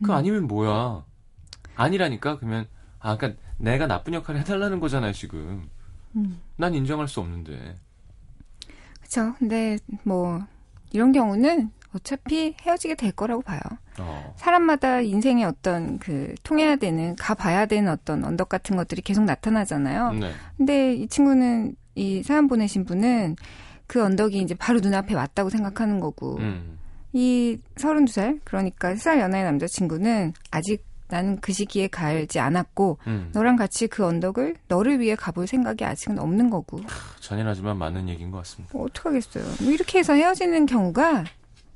그 0.03 0.11
음. 0.11 0.15
아니면 0.15 0.47
뭐야? 0.47 1.05
아니라니까? 1.75 2.37
그러면, 2.37 2.67
아, 2.99 3.17
그니까 3.17 3.39
내가 3.57 3.87
나쁜 3.87 4.13
역할을 4.13 4.41
해달라는 4.41 4.79
거잖아요, 4.79 5.13
지금. 5.13 5.69
음. 6.15 6.41
난 6.57 6.73
인정할 6.73 7.07
수 7.07 7.19
없는데. 7.19 7.75
그쵸. 9.01 9.33
근데 9.39 9.77
뭐 10.03 10.41
이런 10.91 11.11
경우는 11.11 11.71
어차피 11.95 12.55
헤어지게 12.61 12.95
될 12.95 13.11
거라고 13.11 13.41
봐요. 13.41 13.59
어, 13.99 14.33
사람마다 14.37 15.01
인생의 15.01 15.45
어떤 15.45 15.99
그 15.99 16.33
통해야 16.43 16.75
되는 16.75 17.15
가봐야 17.15 17.67
되는 17.67 17.91
어떤 17.91 18.23
언덕 18.23 18.49
같은 18.49 18.75
것들이 18.75 19.01
계속 19.01 19.23
나타나잖아요. 19.23 20.13
네. 20.13 20.31
근데 20.57 20.95
이 20.95 21.07
친구는 21.07 21.75
이 21.95 22.23
사연 22.23 22.47
보내신 22.47 22.85
분은 22.85 23.35
그 23.87 24.03
언덕이 24.03 24.39
이제 24.39 24.55
바로 24.55 24.79
눈앞에 24.79 25.13
왔다고 25.13 25.49
생각하는 25.49 25.99
거고 25.99 26.37
음, 26.37 26.79
이 27.11 27.57
32살 27.75 28.39
그러니까 28.43 28.93
3살 28.93 29.19
연하의 29.19 29.43
남자친구는 29.43 30.33
아직 30.51 30.85
나는 31.09 31.39
그 31.41 31.53
시기에 31.53 31.87
가지 31.87 32.39
않았고 32.39 32.97
음. 33.05 33.29
너랑 33.33 33.55
같이 33.55 33.87
그 33.87 34.03
언덕을 34.03 34.55
너를 34.67 34.99
위해 34.99 35.15
가볼 35.15 35.45
생각이 35.45 35.85
아직은 35.85 36.17
없는 36.17 36.49
거고 36.49 36.79
잔인하지만 37.19 37.77
맞는 37.77 38.09
얘기인 38.09 38.31
것 38.31 38.37
같습니다. 38.37 38.75
뭐 38.75 38.85
어떡하겠어요. 38.85 39.43
뭐 39.61 39.71
이렇게 39.71 39.99
해서 39.99 40.13
헤어지는 40.13 40.65
경우가 40.65 41.25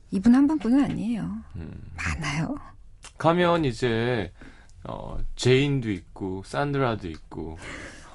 이분 0.10 0.34
한 0.34 0.48
분뿐은 0.48 0.84
아니에요. 0.86 1.30
음. 1.58 1.72
많아요. 1.96 2.56
가면 3.18 3.66
이제 3.66 4.32
어 4.84 5.18
제인도 5.36 5.92
있고 5.92 6.42
산드라도 6.46 7.08
있고 7.08 7.58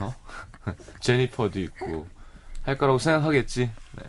어? 0.00 0.12
제니퍼도 1.00 1.60
있고 1.60 2.06
할 2.62 2.78
거라고 2.78 2.98
생각하겠지. 2.98 3.70
네. 3.96 4.02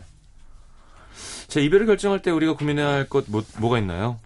자 1.47 1.59
이별을 1.59 1.85
결정할 1.85 2.21
때 2.21 2.31
우리가 2.31 2.55
고민해야 2.55 2.87
할 2.87 3.09
것 3.09 3.25
뭐, 3.29 3.43
뭐가 3.59 3.77
있나요? 3.79 4.19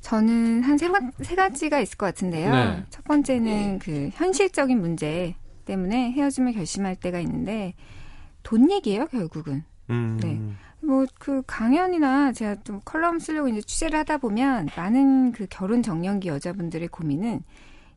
저는 0.00 0.62
한세세 0.62 1.36
가지가 1.36 1.80
있을 1.80 1.96
것 1.96 2.06
같은데요. 2.06 2.52
네. 2.52 2.84
첫 2.90 3.04
번째는 3.04 3.78
그 3.78 4.10
현실적인 4.14 4.80
문제 4.80 5.34
때문에 5.64 6.10
헤어짐을 6.12 6.52
결심할 6.54 6.96
때가 6.96 7.20
있는데 7.20 7.74
돈 8.42 8.70
얘기예요, 8.70 9.06
결국은. 9.06 9.62
음, 9.90 10.18
네. 10.20 10.40
뭐 10.84 11.06
그 11.20 11.42
강연이나 11.46 12.32
제가 12.32 12.56
좀 12.64 12.80
컬럼 12.84 13.20
쓰려고 13.20 13.46
이제 13.48 13.60
취재를 13.60 13.96
하다 14.00 14.18
보면 14.18 14.68
많은 14.76 15.30
그 15.30 15.46
결혼 15.48 15.80
정년기 15.82 16.28
여자분들의 16.28 16.88
고민은 16.88 17.42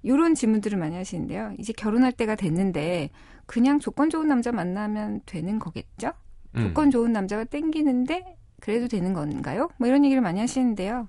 이런 0.04 0.36
질문들을 0.36 0.78
많이 0.78 0.96
하시는데요. 0.96 1.54
이제 1.58 1.74
결혼할 1.74 2.12
때가 2.12 2.36
됐는데 2.36 3.10
그냥 3.46 3.80
조건 3.80 4.10
좋은 4.10 4.28
남자 4.28 4.52
만나면 4.52 5.22
되는 5.26 5.60
거겠죠? 5.60 6.12
음. 6.56 6.68
조건 6.68 6.92
좋은 6.92 7.12
남자가 7.12 7.44
땡기는데 7.44 8.38
그래도 8.60 8.88
되는 8.88 9.14
건가요? 9.14 9.70
뭐 9.78 9.88
이런 9.88 10.04
얘기를 10.06 10.22
많이 10.22 10.40
하시는데요. 10.40 11.08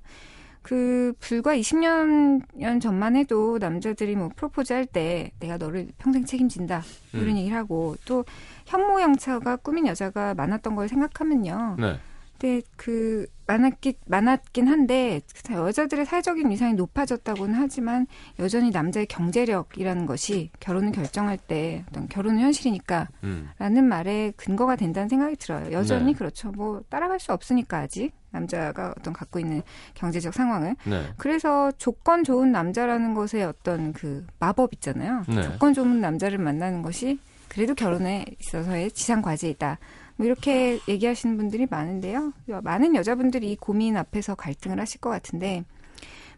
그 0.62 1.12
불과 1.20 1.54
20년 1.56 2.80
전만 2.80 3.14
해도 3.14 3.56
남자들이 3.58 4.16
뭐 4.16 4.30
프로포즈 4.34 4.72
할 4.72 4.84
때 4.86 5.30
내가 5.38 5.56
너를 5.58 5.88
평생 5.96 6.24
책임진다 6.24 6.82
뭐 7.12 7.20
이런 7.22 7.34
음. 7.34 7.38
얘기를 7.38 7.56
하고 7.56 7.94
또 8.04 8.24
현모양처가 8.66 9.56
꾸민 9.56 9.86
여자가 9.86 10.34
많았던 10.34 10.74
걸 10.74 10.88
생각하면요. 10.88 11.76
네. 11.78 11.98
근데 12.38 12.62
그 12.76 13.26
많았긴 13.46 13.94
많았긴 14.06 14.68
한데 14.68 15.20
여자들의 15.50 16.04
사회적인 16.04 16.50
위상이 16.50 16.74
높아졌다고는 16.74 17.54
하지만 17.54 18.06
여전히 18.38 18.70
남자의 18.70 19.06
경제력이라는 19.06 20.06
것이 20.06 20.50
결혼을 20.60 20.92
결정할 20.92 21.38
때 21.38 21.84
어떤 21.88 22.08
결혼은 22.08 22.40
현실이니까 22.40 23.08
음. 23.24 23.48
라는 23.58 23.84
말에 23.84 24.32
근거가 24.36 24.76
된다는 24.76 25.08
생각이 25.08 25.36
들어요. 25.36 25.72
여전히 25.72 26.06
네. 26.06 26.12
그렇죠. 26.12 26.50
뭐 26.50 26.82
따라갈 26.88 27.20
수 27.20 27.32
없으니까 27.32 27.78
아직 27.78 28.12
남자가 28.30 28.92
어떤 28.98 29.12
갖고 29.12 29.38
있는 29.38 29.62
경제적 29.94 30.34
상황을. 30.34 30.76
네. 30.84 31.06
그래서 31.16 31.70
조건 31.72 32.24
좋은 32.24 32.52
남자라는 32.52 33.14
것의 33.14 33.44
어떤 33.44 33.92
그 33.92 34.26
마법 34.38 34.74
있잖아요. 34.74 35.24
네. 35.28 35.42
조건 35.42 35.72
좋은 35.72 36.00
남자를 36.00 36.38
만나는 36.38 36.82
것이 36.82 37.18
그래도 37.48 37.74
결혼에 37.74 38.24
있어서의 38.40 38.90
지상 38.90 39.22
과제이다. 39.22 39.78
뭐 40.16 40.26
이렇게 40.26 40.78
얘기하시는 40.88 41.36
분들이 41.36 41.66
많은데요. 41.70 42.32
많은 42.62 42.94
여자분들이 42.94 43.52
이 43.52 43.56
고민 43.56 43.96
앞에서 43.96 44.34
갈등을 44.34 44.80
하실 44.80 45.00
것 45.00 45.10
같은데 45.10 45.64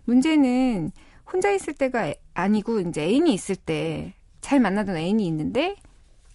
문제는 0.04 0.90
혼자 1.32 1.50
있을 1.50 1.74
때가 1.74 2.14
아니고 2.34 2.80
이제 2.80 3.02
애인이 3.02 3.32
있을 3.32 3.56
때 3.56 4.14
잘 4.40 4.60
만나던 4.60 4.96
애인이 4.96 5.26
있는데 5.26 5.76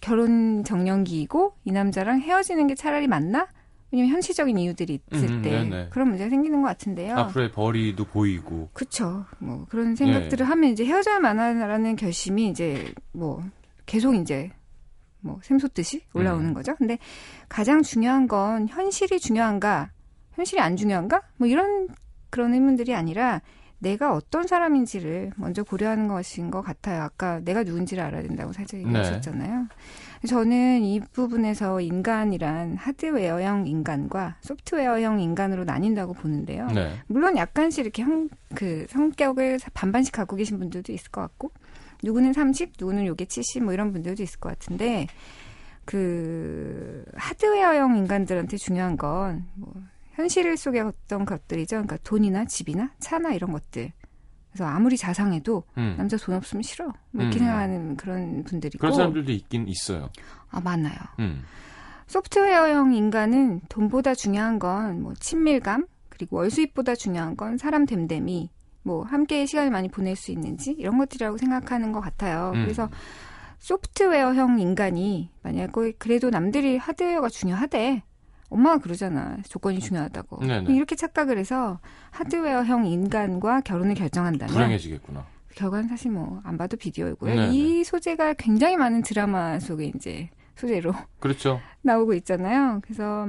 결혼 0.00 0.62
정년기이고 0.64 1.56
이 1.64 1.72
남자랑 1.72 2.20
헤어지는 2.20 2.66
게 2.66 2.74
차라리 2.74 3.08
맞나? 3.08 3.48
왜냐면 3.90 4.12
현실적인 4.12 4.58
이유들이 4.58 5.00
있을 5.12 5.28
음, 5.30 5.42
때 5.42 5.50
네네. 5.50 5.88
그런 5.90 6.08
문제가 6.08 6.28
생기는 6.30 6.62
것 6.62 6.68
같은데요. 6.68 7.16
앞으로의 7.16 7.52
벌이도 7.52 8.04
보이고. 8.04 8.68
그쵸. 8.72 9.24
뭐 9.38 9.66
그런 9.68 9.92
예. 9.92 9.96
생각들을 9.96 10.48
하면 10.48 10.70
이제 10.70 10.84
헤어져야 10.84 11.20
만하라는 11.20 11.96
결심이 11.96 12.48
이제 12.48 12.92
뭐 13.12 13.42
계속 13.86 14.14
이제 14.14 14.50
뭐 15.24 15.40
샘솟듯이 15.42 16.02
올라오는 16.12 16.50
음. 16.50 16.54
거죠. 16.54 16.76
근데 16.76 16.98
가장 17.48 17.82
중요한 17.82 18.28
건 18.28 18.68
현실이 18.68 19.18
중요한가, 19.18 19.90
현실이 20.34 20.60
안 20.60 20.76
중요한가? 20.76 21.22
뭐 21.38 21.48
이런 21.48 21.88
그런 22.30 22.52
의문들이 22.52 22.94
아니라 22.94 23.40
내가 23.78 24.14
어떤 24.14 24.46
사람인지를 24.46 25.32
먼저 25.36 25.62
고려하는 25.62 26.08
것인 26.08 26.50
것 26.50 26.62
같아요. 26.62 27.02
아까 27.02 27.40
내가 27.40 27.62
누군지를 27.64 28.02
알아야 28.02 28.22
된다고 28.22 28.52
살짝 28.52 28.80
네. 28.80 28.86
얘기하셨잖아요. 28.86 29.66
저는 30.26 30.82
이 30.82 31.00
부분에서 31.00 31.80
인간이란 31.80 32.76
하드웨어형 32.76 33.66
인간과 33.66 34.36
소프트웨어형 34.40 35.20
인간으로 35.20 35.64
나뉜다고 35.64 36.14
보는데요. 36.14 36.66
네. 36.68 36.94
물론 37.06 37.36
약간씩 37.36 37.84
이렇게 37.84 38.02
형, 38.02 38.28
그 38.54 38.86
성격을 38.88 39.58
반반씩 39.74 40.14
갖고 40.14 40.36
계신 40.36 40.58
분들도 40.58 40.92
있을 40.92 41.10
것 41.10 41.20
같고, 41.20 41.50
누구는 42.04 42.32
30, 42.32 42.72
누구는 42.78 43.06
요게 43.06 43.24
70, 43.26 43.64
뭐 43.64 43.72
이런 43.72 43.92
분들도 43.92 44.22
있을 44.22 44.38
것 44.38 44.50
같은데, 44.50 45.06
그, 45.84 47.04
하드웨어형 47.14 47.96
인간들한테 47.96 48.56
중요한 48.56 48.96
건, 48.96 49.46
뭐, 49.54 49.72
현실 50.12 50.56
속의 50.56 50.80
어떤 50.82 51.24
것들이죠. 51.24 51.76
그러니까 51.76 51.96
돈이나 52.04 52.44
집이나 52.44 52.92
차나 53.00 53.32
이런 53.34 53.50
것들. 53.52 53.92
그래서 54.52 54.64
아무리 54.66 54.96
자상해도 54.96 55.64
음. 55.76 55.94
남자 55.98 56.16
돈 56.16 56.36
없으면 56.36 56.62
싫어. 56.62 56.92
뭐 57.10 57.24
이렇게 57.24 57.38
음. 57.38 57.40
생각하는 57.40 57.96
그런 57.96 58.44
분들이고. 58.44 58.78
그런 58.78 58.94
사람들도 58.94 59.32
있긴 59.32 59.66
있어요. 59.66 60.08
아, 60.50 60.60
많아요. 60.60 60.94
음. 61.18 61.42
소프트웨어형 62.06 62.94
인간은 62.94 63.62
돈보다 63.68 64.14
중요한 64.14 64.58
건 64.60 65.00
뭐 65.00 65.14
친밀감 65.14 65.86
그리고 66.08 66.36
월수입보다 66.36 66.94
중요한 66.94 67.36
건 67.36 67.58
사람 67.58 67.86
됨됨이 67.86 68.50
뭐 68.84 69.02
함께 69.04 69.44
시간을 69.46 69.70
많이 69.70 69.88
보낼 69.88 70.14
수 70.14 70.30
있는지 70.30 70.70
이런 70.72 70.98
것들이라고 70.98 71.36
생각하는 71.38 71.90
것 71.92 72.00
같아요. 72.00 72.52
음. 72.54 72.62
그래서 72.62 72.88
소프트웨어형 73.58 74.60
인간이 74.60 75.30
만약 75.42 75.72
그래도 75.98 76.30
남들이 76.30 76.76
하드웨어가 76.76 77.28
중요하대. 77.28 78.02
엄마가 78.50 78.78
그러잖아. 78.78 79.38
조건이 79.48 79.80
중요하다고. 79.80 80.44
네네. 80.44 80.74
이렇게 80.74 80.94
착각을 80.94 81.38
해서 81.38 81.80
하드웨어형 82.10 82.86
인간과 82.86 83.62
결혼을 83.62 83.94
결정한다면 83.94 84.52
불행해지겠구나. 84.54 85.24
결과는 85.56 85.88
사실 85.88 86.10
뭐 86.10 86.40
안 86.44 86.58
봐도 86.58 86.76
비디오이고요. 86.76 87.34
네네. 87.34 87.54
이 87.54 87.84
소재가 87.84 88.34
굉장히 88.34 88.76
많은 88.76 89.02
드라마 89.02 89.58
속에 89.58 89.90
이제 89.96 90.28
소재로 90.56 90.92
그렇죠. 91.20 91.60
나오고 91.82 92.12
있잖아요. 92.14 92.80
그래서 92.82 93.28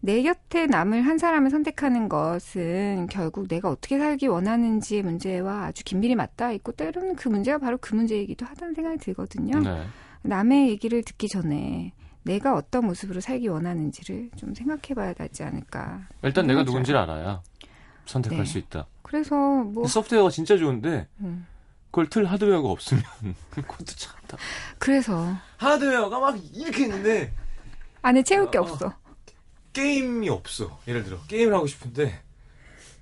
내 0.00 0.22
곁에 0.22 0.66
남을 0.66 1.02
한 1.02 1.18
사람을 1.18 1.50
선택하는 1.50 2.08
것은 2.08 3.08
결국 3.10 3.48
내가 3.48 3.68
어떻게 3.68 3.98
살기 3.98 4.28
원하는지의 4.28 5.02
문제와 5.02 5.64
아주 5.66 5.82
긴밀히 5.84 6.14
맞닿아 6.14 6.52
있고 6.52 6.72
때로는 6.72 7.16
그 7.16 7.28
문제가 7.28 7.58
바로 7.58 7.78
그 7.80 7.94
문제이기도 7.94 8.46
하다는 8.46 8.74
생각이 8.74 8.98
들거든요. 8.98 9.58
네. 9.60 9.86
남의 10.22 10.68
얘기를 10.68 11.02
듣기 11.02 11.28
전에 11.28 11.92
내가 12.22 12.54
어떤 12.54 12.86
모습으로 12.86 13.20
살기 13.20 13.48
원하는지를 13.48 14.30
좀 14.36 14.54
생각해 14.54 14.94
봐야 14.94 15.12
되지 15.14 15.42
않을까. 15.42 16.06
일단 16.22 16.46
내가. 16.46 16.62
누군지를 16.62 17.00
알아야 17.00 17.42
선택할 18.06 18.38
네. 18.38 18.44
수 18.44 18.58
있다. 18.58 18.86
그래서 19.02 19.34
뭐 19.64 19.86
소프트웨어가 19.86 20.30
진짜 20.30 20.56
좋은데 20.56 21.08
음, 21.20 21.46
그걸 21.90 22.08
틀 22.08 22.24
하드웨어가 22.24 22.68
없으면 22.68 23.02
그것도 23.50 23.86
참 23.96 24.14
다. 24.28 24.36
그래서 24.78 25.34
하드웨어가 25.56 26.20
막 26.20 26.38
이렇게 26.54 26.84
있는데 26.84 27.32
안에 28.02 28.22
채울 28.22 28.50
게 28.50 28.58
어, 28.58 28.62
없어. 28.62 28.92
게임이 29.78 30.28
없어. 30.28 30.80
예를 30.88 31.04
들어 31.04 31.18
게임을 31.28 31.54
하고 31.54 31.66
싶은데 31.66 32.20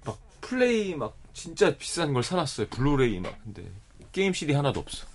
막 0.04 0.18
플레이 0.42 0.94
막 0.94 1.16
진짜 1.32 1.74
비싼 1.76 2.12
걸 2.12 2.22
사놨어요. 2.22 2.68
블루레이 2.68 3.20
막 3.20 3.34
근데 3.42 3.64
게임 4.12 4.32
CD 4.32 4.52
하나도 4.52 4.80
없어. 4.80 5.06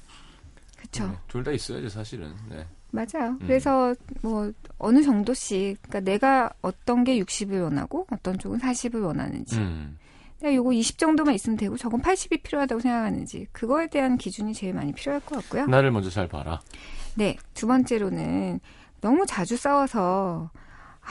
그렇죠. 0.76 1.18
둘다 1.28 1.52
있어야지 1.52 1.90
사실은. 1.90 2.34
네. 2.50 2.66
맞아요. 2.90 3.32
음. 3.32 3.40
그래서 3.42 3.94
뭐 4.22 4.52
어느 4.80 5.04
정도씩 5.04 5.82
그러니까 5.84 6.00
내가 6.00 6.52
어떤 6.62 7.04
게 7.04 7.18
60을 7.20 7.62
원하고 7.64 8.08
어떤 8.12 8.38
쪽은 8.40 8.60
40을 8.60 9.06
원하는지 9.06 9.58
음. 9.58 9.98
내가 10.40 10.56
요거 10.56 10.74
20 10.74 10.98
정도만 10.98 11.36
있으면 11.36 11.58
되고 11.58 11.78
저건 11.78 12.02
80이 12.02 12.42
필요하다고 12.42 12.82
생각하는지 12.82 13.48
그거에 13.52 13.88
대한 13.88 14.18
기준이 14.18 14.54
제일 14.54 14.74
많이 14.74 14.94
필요할 14.94 15.22
것 15.22 15.42
같고요. 15.42 15.68
나를 15.68 15.92
먼저 15.92 16.10
잘 16.10 16.28
봐라. 16.28 16.60
네, 17.16 17.38
두 17.54 17.68
번째로는 17.68 18.60
너무 19.00 19.26
자주 19.28 19.56
싸워서 19.56 20.50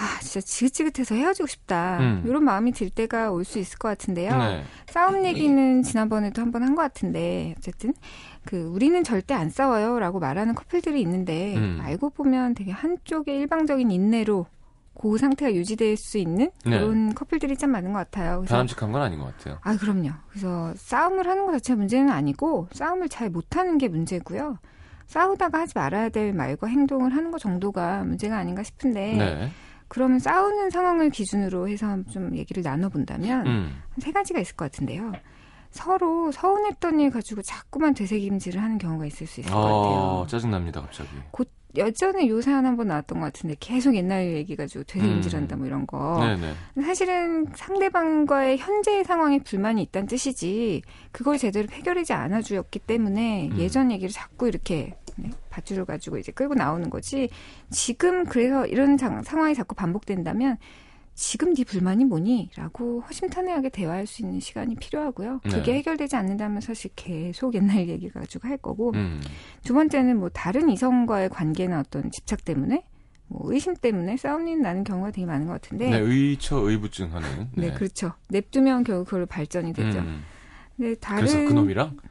아 0.00 0.18
진짜 0.20 0.40
지긋지긋해서 0.40 1.14
헤어지고 1.14 1.46
싶다 1.46 1.98
음. 2.00 2.22
이런 2.26 2.42
마음이 2.44 2.72
들 2.72 2.88
때가 2.88 3.30
올 3.32 3.44
수 3.44 3.58
있을 3.58 3.78
것 3.78 3.88
같은데요. 3.88 4.36
네. 4.38 4.62
싸움 4.88 5.24
얘기는 5.26 5.82
지난번에도 5.82 6.40
한 6.40 6.50
번 6.52 6.62
한 6.62 6.74
것 6.74 6.80
같은데 6.82 7.54
어쨌든 7.58 7.92
그 8.46 8.62
우리는 8.62 9.02
절대 9.04 9.34
안 9.34 9.50
싸워요라고 9.50 10.18
말하는 10.18 10.54
커플들이 10.54 11.00
있는데 11.02 11.54
음. 11.56 11.78
알고 11.82 12.10
보면 12.10 12.54
되게 12.54 12.70
한쪽의 12.72 13.36
일방적인 13.40 13.90
인내로 13.90 14.46
그 14.94 15.18
상태가 15.18 15.52
유지될 15.54 15.96
수 15.96 16.16
있는 16.18 16.50
네. 16.64 16.78
그런 16.78 17.14
커플들이 17.14 17.56
참 17.56 17.70
많은 17.70 17.92
것 17.92 17.98
같아요. 17.98 18.38
그래서 18.38 18.52
바람직한 18.54 18.92
건 18.92 19.02
아닌 19.02 19.18
것 19.18 19.36
같아요. 19.36 19.58
아 19.62 19.76
그럼요. 19.76 20.10
그래서 20.30 20.72
싸움을 20.76 21.26
하는 21.26 21.44
것 21.46 21.52
자체가 21.52 21.76
문제는 21.76 22.10
아니고 22.10 22.68
싸움을 22.72 23.08
잘 23.10 23.28
못하는 23.28 23.76
게 23.78 23.88
문제고요. 23.88 24.58
싸우다가 25.06 25.60
하지 25.60 25.72
말아야 25.74 26.08
될 26.08 26.32
말과 26.32 26.68
행동을 26.68 27.14
하는 27.14 27.30
것 27.32 27.38
정도가 27.38 28.04
문제가 28.04 28.36
아닌가 28.38 28.62
싶은데 28.62 29.16
네. 29.16 29.50
그러면 29.90 30.20
싸우는 30.20 30.70
상황을 30.70 31.10
기준으로 31.10 31.68
해서 31.68 31.98
좀 32.12 32.36
얘기를 32.36 32.62
나눠본다면 32.62 33.46
음. 33.46 33.82
한세 33.90 34.12
가지가 34.12 34.38
있을 34.38 34.54
것 34.54 34.70
같은데요. 34.70 35.10
서로 35.72 36.30
서운했던 36.30 37.00
일 37.00 37.10
가지고 37.10 37.42
자꾸만 37.42 37.92
되새김질을 37.94 38.62
하는 38.62 38.78
경우가 38.78 39.06
있을 39.06 39.26
수 39.26 39.40
있을 39.40 39.50
것 39.52 39.58
어, 39.58 39.62
같아요. 39.62 40.26
짜증납니다, 40.28 40.80
갑자기. 40.80 41.08
예전에 41.76 42.26
요 42.28 42.40
사연 42.40 42.66
한 42.66 42.76
번 42.76 42.88
나왔던 42.88 43.20
것 43.20 43.26
같은데 43.26 43.54
계속 43.60 43.94
옛날 43.94 44.26
얘기 44.34 44.56
가지고 44.56 44.82
되새김질한다 44.84 45.56
뭐 45.56 45.66
이런 45.66 45.86
거. 45.86 46.18
네네. 46.20 46.54
사실은 46.84 47.46
상대방과의 47.54 48.58
현재 48.58 49.02
상황에 49.04 49.38
불만이 49.40 49.82
있다는 49.82 50.08
뜻이지 50.08 50.82
그걸 51.12 51.38
제대로 51.38 51.68
해결하지 51.70 52.12
않아주었기 52.12 52.80
때문에 52.80 53.50
음. 53.52 53.58
예전 53.58 53.90
얘기를 53.92 54.10
자꾸 54.10 54.48
이렇게 54.48 54.94
네, 55.06 55.09
밧줄을 55.50 55.84
가지고 55.84 56.16
이제 56.18 56.32
끌고 56.32 56.54
나오는 56.54 56.88
거지. 56.88 57.28
지금 57.70 58.24
그래서 58.24 58.66
이런 58.66 58.96
장- 58.96 59.22
상황이 59.22 59.54
자꾸 59.54 59.74
반복된다면 59.74 60.56
지금 61.14 61.52
네 61.52 61.64
불만이 61.64 62.06
뭐니? 62.06 62.50
라고 62.56 63.00
허심탄회하게 63.02 63.68
대화할 63.70 64.06
수 64.06 64.22
있는 64.22 64.40
시간이 64.40 64.76
필요하고요. 64.76 65.40
그게 65.42 65.72
네. 65.72 65.78
해결되지 65.78 66.16
않는다면 66.16 66.62
사실 66.62 66.90
계속 66.96 67.54
옛날 67.54 67.88
얘기 67.88 68.08
가지고 68.08 68.48
할 68.48 68.56
거고. 68.56 68.92
음. 68.94 69.20
두 69.62 69.74
번째는 69.74 70.18
뭐 70.18 70.30
다른 70.30 70.70
이성과의 70.70 71.28
관계나 71.28 71.80
어떤 71.80 72.10
집착 72.10 72.44
때문에 72.44 72.84
뭐 73.26 73.52
의심 73.52 73.74
때문에 73.74 74.16
싸움이 74.16 74.56
나는 74.56 74.82
경우가 74.82 75.10
되게 75.10 75.26
많은 75.26 75.46
것 75.46 75.52
같은데. 75.60 75.90
네, 75.90 75.98
의처 75.98 76.56
의부증하는. 76.56 77.50
네, 77.54 77.72
그렇죠. 77.72 78.12
냅두면 78.30 78.84
결국 78.84 79.04
그걸로 79.04 79.26
발전이 79.26 79.74
되죠. 79.74 79.98
음. 79.98 80.22
근데 80.76 80.94
다른 80.94 81.26
그래서 81.26 81.36
그놈이랑 81.48 81.96
막 81.96 82.04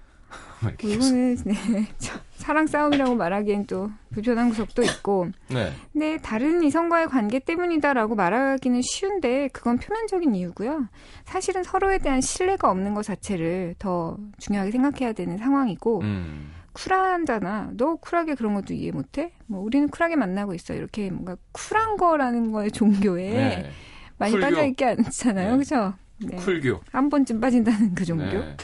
이거는 0.83 1.35
네, 1.45 1.53
저- 1.99 2.19
사랑 2.35 2.67
싸움이라고 2.67 3.15
말하기엔 3.15 3.65
또 3.67 3.91
불편한 4.11 4.49
구석도 4.49 4.81
있고 4.83 5.29
네. 5.49 5.71
근데 5.93 6.17
다른 6.17 6.63
이성과의 6.63 7.07
관계 7.07 7.39
때문이다라고 7.39 8.15
말하기는 8.15 8.81
쉬운데 8.81 9.49
그건 9.53 9.77
표면적인 9.77 10.33
이유고요. 10.35 10.87
사실은 11.25 11.63
서로에 11.63 11.97
대한 11.99 12.21
신뢰가 12.21 12.69
없는 12.71 12.93
것 12.93 13.03
자체를 13.03 13.75
더 13.77 14.17
중요하게 14.39 14.71
생각해야 14.71 15.13
되는 15.13 15.37
상황이고 15.37 16.01
음. 16.01 16.51
쿨하잖아. 16.73 17.71
너 17.73 17.95
쿨하게 17.95 18.35
그런 18.35 18.53
것도 18.53 18.73
이해 18.73 18.91
못해? 18.91 19.33
뭐 19.47 19.59
우리는 19.61 19.87
쿨하게 19.89 20.15
만나고 20.15 20.53
있어. 20.53 20.73
이렇게 20.73 21.09
뭔가 21.09 21.35
쿨한 21.51 21.97
거라는 21.97 22.51
거에 22.51 22.69
종교에 22.69 23.29
네. 23.29 23.69
많이 24.17 24.31
쿨교. 24.33 24.45
빠져 24.45 24.65
있지 24.65 24.85
않잖아요. 24.85 25.51
네. 25.53 25.57
그죠? 25.57 25.93
네. 26.19 26.35
쿨교. 26.37 26.81
한 26.91 27.09
번쯤 27.09 27.39
빠진다는 27.41 27.95
그 27.95 28.05
종교. 28.05 28.23
네. 28.39 28.55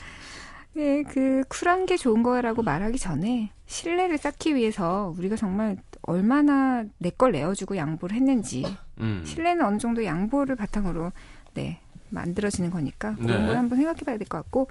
네, 0.75 1.03
그 1.03 1.43
쿨한 1.47 1.85
게 1.85 1.95
좋은 1.95 2.21
거라고 2.21 2.61
말하기 2.61 2.97
전에 2.99 3.51
신뢰를 3.65 4.17
쌓기 4.17 4.55
위해서 4.55 5.13
우리가 5.17 5.35
정말 5.38 5.77
얼마나 6.01 6.83
내 6.97 7.09
걸 7.11 7.31
내어주고 7.31 7.77
양보를 7.77 8.15
했는지 8.15 8.65
음. 8.99 9.23
신뢰는 9.25 9.65
어느 9.65 9.77
정도 9.77 10.03
양보를 10.03 10.55
바탕으로 10.57 11.11
네 11.53 11.79
만들어지는 12.09 12.69
거니까 12.71 13.15
그런 13.15 13.41
네. 13.41 13.47
걸 13.47 13.57
한번 13.57 13.77
생각해봐야 13.77 14.17
될 14.17 14.27
것 14.27 14.38
같고 14.39 14.67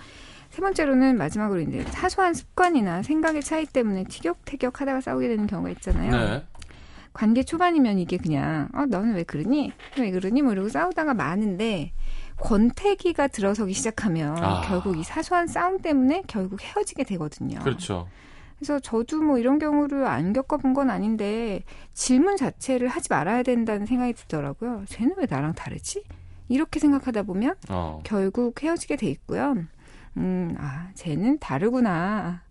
세 0.51 0.61
번째로는 0.61 1.17
마지막으로 1.17 1.61
이제 1.61 1.83
사소한 1.89 2.35
습관이나 2.35 3.03
생각의 3.03 3.43
차이 3.43 3.65
때문에 3.67 4.05
티격태격하다가 4.05 5.01
싸우게 5.01 5.27
되는 5.29 5.47
경우가 5.47 5.71
있잖아요. 5.71 6.11
네. 6.13 6.45
관계 7.15 7.43
초반이면 7.45 7.99
이게 7.99 8.17
그냥 8.19 8.69
어 8.75 8.87
너는 8.87 9.15
왜 9.15 9.23
그러니 9.25 9.73
왜 9.99 10.11
그러니 10.11 10.43
뭐 10.43 10.53
이러고 10.53 10.69
싸우다가 10.69 11.15
많은데 11.15 11.93
권태기가 12.37 13.29
들어서기 13.29 13.73
시작하면 13.73 14.37
아. 14.43 14.63
결국 14.63 14.99
이 14.99 15.05
사소한 15.05 15.47
싸움 15.47 15.79
때문에 15.79 16.23
결국 16.27 16.63
헤어지게 16.63 17.05
되거든요. 17.05 17.59
그렇죠. 17.61 18.09
그래서 18.59 18.79
저도 18.79 19.21
뭐 19.23 19.39
이런 19.39 19.59
경우를 19.59 20.07
안 20.07 20.33
겪어본 20.33 20.75
건 20.75 20.91
아닌데 20.91 21.63
질문 21.93 22.37
자체를 22.37 22.89
하지 22.89 23.09
말아야 23.11 23.43
된다는 23.43 23.87
생각이 23.87 24.15
들더라고요. 24.15 24.85
쟤는 24.89 25.15
왜 25.19 25.27
나랑 25.29 25.55
다르지? 25.55 26.05
이렇게 26.49 26.79
생각하다 26.79 27.23
보면 27.23 27.57
어. 27.69 28.01
결국 28.05 28.63
헤어지게 28.63 28.97
돼 28.97 29.09
있고요. 29.09 29.57
음, 30.17 30.55
아, 30.59 30.89
쟤는 30.95 31.39
다르구나. 31.39 32.43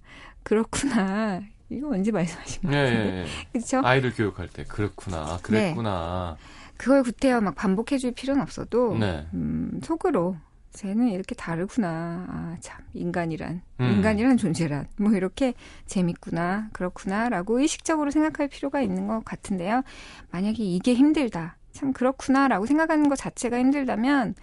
그렇구나. 0.43 1.41
이거 1.69 1.89
언제 1.89 2.11
말씀하신 2.11 2.61
것 2.63 2.73
예, 2.73 2.77
예, 2.77 2.83
같은데. 2.83 3.17
예. 3.17 3.25
그렇죠? 3.51 3.81
아이들 3.83 4.13
교육할 4.13 4.47
때 4.49 4.63
그렇구나. 4.65 5.39
그랬구나. 5.41 6.37
그걸 6.83 7.01
구태여 7.01 7.39
막 7.39 7.55
반복해줄 7.55 8.11
필요는 8.11 8.41
없어도 8.41 8.97
네. 8.97 9.25
음, 9.33 9.79
속으로 9.81 10.35
쟤는 10.73 11.11
이렇게 11.11 11.33
다르구나. 11.33 12.25
아, 12.27 12.57
참 12.59 12.81
인간이란 12.93 13.61
음. 13.79 13.85
인간이란 13.85 14.35
존재란 14.35 14.87
뭐 14.97 15.13
이렇게 15.13 15.53
재밌구나 15.85 16.67
그렇구나 16.73 17.29
라고 17.29 17.61
의식적으로 17.61 18.11
생각할 18.11 18.49
필요가 18.49 18.81
있는 18.81 19.07
것 19.07 19.23
같은데요. 19.23 19.83
만약에 20.31 20.61
이게 20.61 20.93
힘들다, 20.93 21.55
참 21.71 21.93
그렇구나 21.93 22.49
라고 22.49 22.65
생각하는 22.65 23.07
것 23.07 23.15
자체가 23.15 23.57
힘들다면 23.59 24.35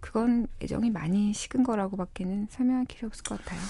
그건 0.00 0.48
애정이 0.62 0.90
많이 0.90 1.32
식은 1.32 1.62
거라고밖에는 1.62 2.48
설명할 2.50 2.86
필요 2.86 3.06
없을 3.06 3.22
것 3.22 3.38
같아요. 3.38 3.60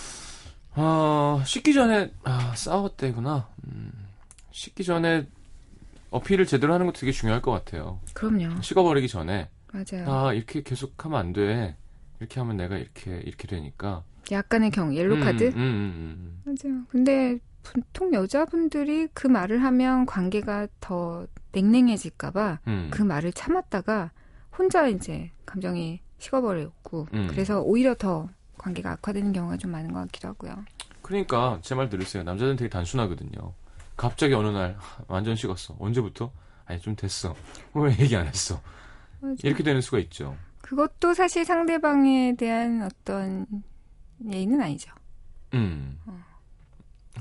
어, 0.76 1.42
씻기 1.44 1.74
전에 1.74 2.10
아, 2.24 2.54
싸웠대구나. 2.56 3.48
음, 3.66 3.92
씻기 4.50 4.82
전에 4.82 5.26
어필을 6.14 6.46
제대로 6.46 6.72
하는 6.74 6.86
것도 6.86 7.00
되게 7.00 7.12
중요할 7.12 7.42
것 7.42 7.50
같아요. 7.50 8.00
그럼요, 8.14 8.60
식어버리기 8.62 9.08
전에 9.08 9.48
맞아요. 9.72 10.04
아 10.10 10.32
이렇게 10.32 10.62
계속 10.62 11.04
하면 11.04 11.18
안 11.18 11.32
돼. 11.32 11.76
이렇게 12.20 12.38
하면 12.40 12.56
내가 12.56 12.76
이렇게 12.78 13.20
이렇게 13.24 13.48
되니까. 13.48 14.04
약간의 14.30 14.70
경우 14.70 14.94
옐로 14.94 15.18
카드. 15.20 15.44
음, 15.48 15.52
음, 15.56 15.56
음, 15.56 16.42
음. 16.46 16.54
맞아요. 16.62 16.84
근데 16.88 17.38
보통 17.62 18.12
여자분들이 18.14 19.08
그 19.12 19.26
말을 19.26 19.62
하면 19.64 20.06
관계가 20.06 20.68
더 20.80 21.26
냉랭해질까봐 21.52 22.60
음. 22.68 22.88
그 22.90 23.02
말을 23.02 23.32
참았다가 23.32 24.10
혼자 24.56 24.86
이제 24.86 25.30
감정이 25.46 26.00
식어버렸고 26.18 27.08
음. 27.12 27.26
그래서 27.28 27.60
오히려 27.60 27.94
더 27.94 28.28
관계가 28.58 28.92
악화되는 28.92 29.32
경우가 29.32 29.56
좀 29.56 29.72
많은 29.72 29.92
것 29.92 30.00
같기도 30.00 30.28
하고요. 30.28 30.64
그러니까 31.02 31.58
제 31.62 31.74
말 31.74 31.88
들으세요. 31.90 32.22
남자들은 32.22 32.56
되게 32.56 32.68
단순하거든요. 32.70 33.52
갑자기 33.96 34.34
어느 34.34 34.48
날 34.48 34.76
완전 35.08 35.36
식었어. 35.36 35.76
언제부터? 35.78 36.32
아니 36.66 36.80
좀 36.80 36.96
됐어. 36.96 37.34
왜 37.74 37.90
얘기 37.98 38.16
안 38.16 38.26
했어? 38.26 38.60
맞아요. 39.20 39.36
이렇게 39.42 39.62
되는 39.62 39.80
수가 39.80 39.98
있죠. 40.00 40.36
그것도 40.62 41.14
사실 41.14 41.44
상대방에 41.44 42.34
대한 42.36 42.82
어떤 42.82 43.46
예의는 44.30 44.60
아니죠. 44.60 44.90
음. 45.54 45.98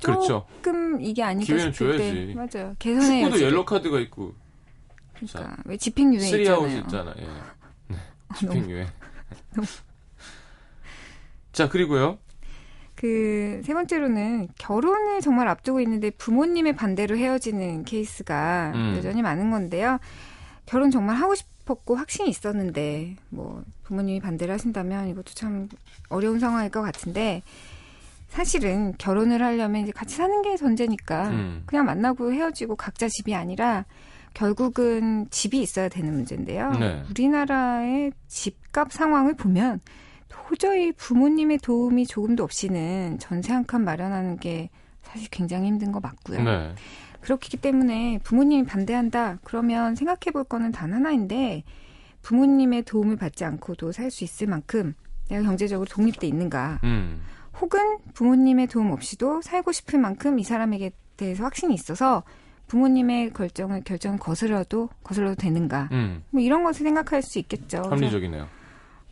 그렇죠. 0.02 0.48
조금 0.64 1.00
이게 1.02 1.22
아닐까 1.22 1.46
기회는 1.54 1.72
줘야지. 1.74 1.98
때 1.98 2.34
맞아요. 2.34 2.76
개선해야지. 2.80 3.24
축구도 3.26 3.42
옐로 3.46 3.66
카드가 3.66 4.00
있고 4.00 4.34
그러니까 5.14 5.56
왜 5.66 5.78
집행 5.78 6.14
유예 6.14 6.20
쓰리아웃 6.26 6.68
있잖아요. 6.70 6.82
있잖아. 7.12 7.14
예. 7.18 7.28
네. 7.94 7.98
너무- 8.42 8.54
집행 8.54 8.70
유예. 8.72 8.88
자 11.52 11.70
그리고요. 11.70 12.18
그 13.04 13.44
세 13.66 13.74
번째로는 13.74 14.48
결혼을 14.58 15.20
정말 15.20 15.50
앞두고 15.50 15.82
있는데 15.82 16.10
부모님의 16.10 16.76
반대로 16.76 17.18
헤어지는 17.18 17.84
케이스가 17.84 18.72
음. 18.76 18.94
여전히 18.98 19.22
많은 19.22 19.52
건데요. 19.52 20.00
결혼 20.66 20.90
정말 20.90 21.18
하고 21.18 21.36
싶었고 21.36 21.96
확신이 21.96 22.30
있었는데 22.30 23.18
뭐 23.30 23.62
부모님이 23.84 24.22
반대를 24.22 24.54
하신다면 24.54 25.10
이것도 25.10 25.34
참 25.34 25.68
어려운 26.08 26.40
상황일 26.40 26.72
것 26.72 26.82
같은데 26.82 27.42
사실은 28.30 28.94
결혼을 28.98 29.44
하려면 29.44 29.84
이제 29.84 29.92
같이 29.92 30.16
사는 30.16 30.42
게 30.42 30.56
전제니까 30.56 31.30
음. 31.30 31.64
그냥 31.66 31.86
만나고 31.86 32.32
헤어지고 32.32 32.78
각자 32.78 33.10
집이 33.10 33.36
아니라 33.36 33.86
결국은 34.34 35.28
집이 35.30 35.62
있어야 35.62 35.90
되는 35.90 36.12
문제인데요. 36.14 36.72
네. 36.72 37.04
우리나라의 37.10 38.14
집값 38.28 38.92
상황을 38.92 39.36
보면 39.36 39.82
도저히 40.48 40.92
부모님의 40.92 41.60
도움이 41.60 42.06
조금도 42.08 42.44
없이는 42.44 43.18
전세 43.20 43.54
한 43.54 43.64
칸 43.66 43.84
마련하는 43.84 44.38
게 44.38 44.70
사실 45.02 45.28
굉장히 45.30 45.68
힘든 45.68 45.92
거 45.92 46.00
맞고요. 46.00 46.42
네. 46.44 46.76
그렇기 47.22 47.58
때문에 47.58 48.20
부모님이 48.24 48.66
반대한다. 48.66 49.40
그러면 49.44 49.96
생각해 49.96 50.32
볼 50.34 50.44
거는 50.44 50.72
단 50.72 50.94
하나인데 50.94 51.64
부모님의 52.22 52.84
도움을 52.84 53.16
받지 53.16 53.46
않고도 53.46 53.92
살 53.92 54.12
수 54.12 54.24
있을 54.24 54.48
만큼 54.48 54.94
내가 55.30 55.42
경제적으로 55.44 55.88
독립돼 55.90 56.28
있는가. 56.28 56.80
음. 56.84 57.22
혹은 57.62 57.98
부모님의 58.14 58.68
도움 58.68 58.92
없이도 58.92 59.42
살고 59.42 59.72
싶을 59.72 60.00
만큼 60.00 60.40
이 60.40 60.44
사람에게 60.44 60.92
대해서 61.16 61.44
확신이 61.44 61.74
있어서 61.76 62.24
부모님의 62.68 63.32
결정을 63.34 63.84
결정을 63.84 64.20
거스려도 64.20 64.90
거슬러도 65.04 65.36
되는가. 65.36 65.90
음. 65.92 66.24
뭐 66.32 66.42
이런 66.42 66.64
것을 66.64 66.84
생각할 66.84 67.22
수 67.22 67.40
있겠죠. 67.40 67.84
합리적이네요. 67.90 68.48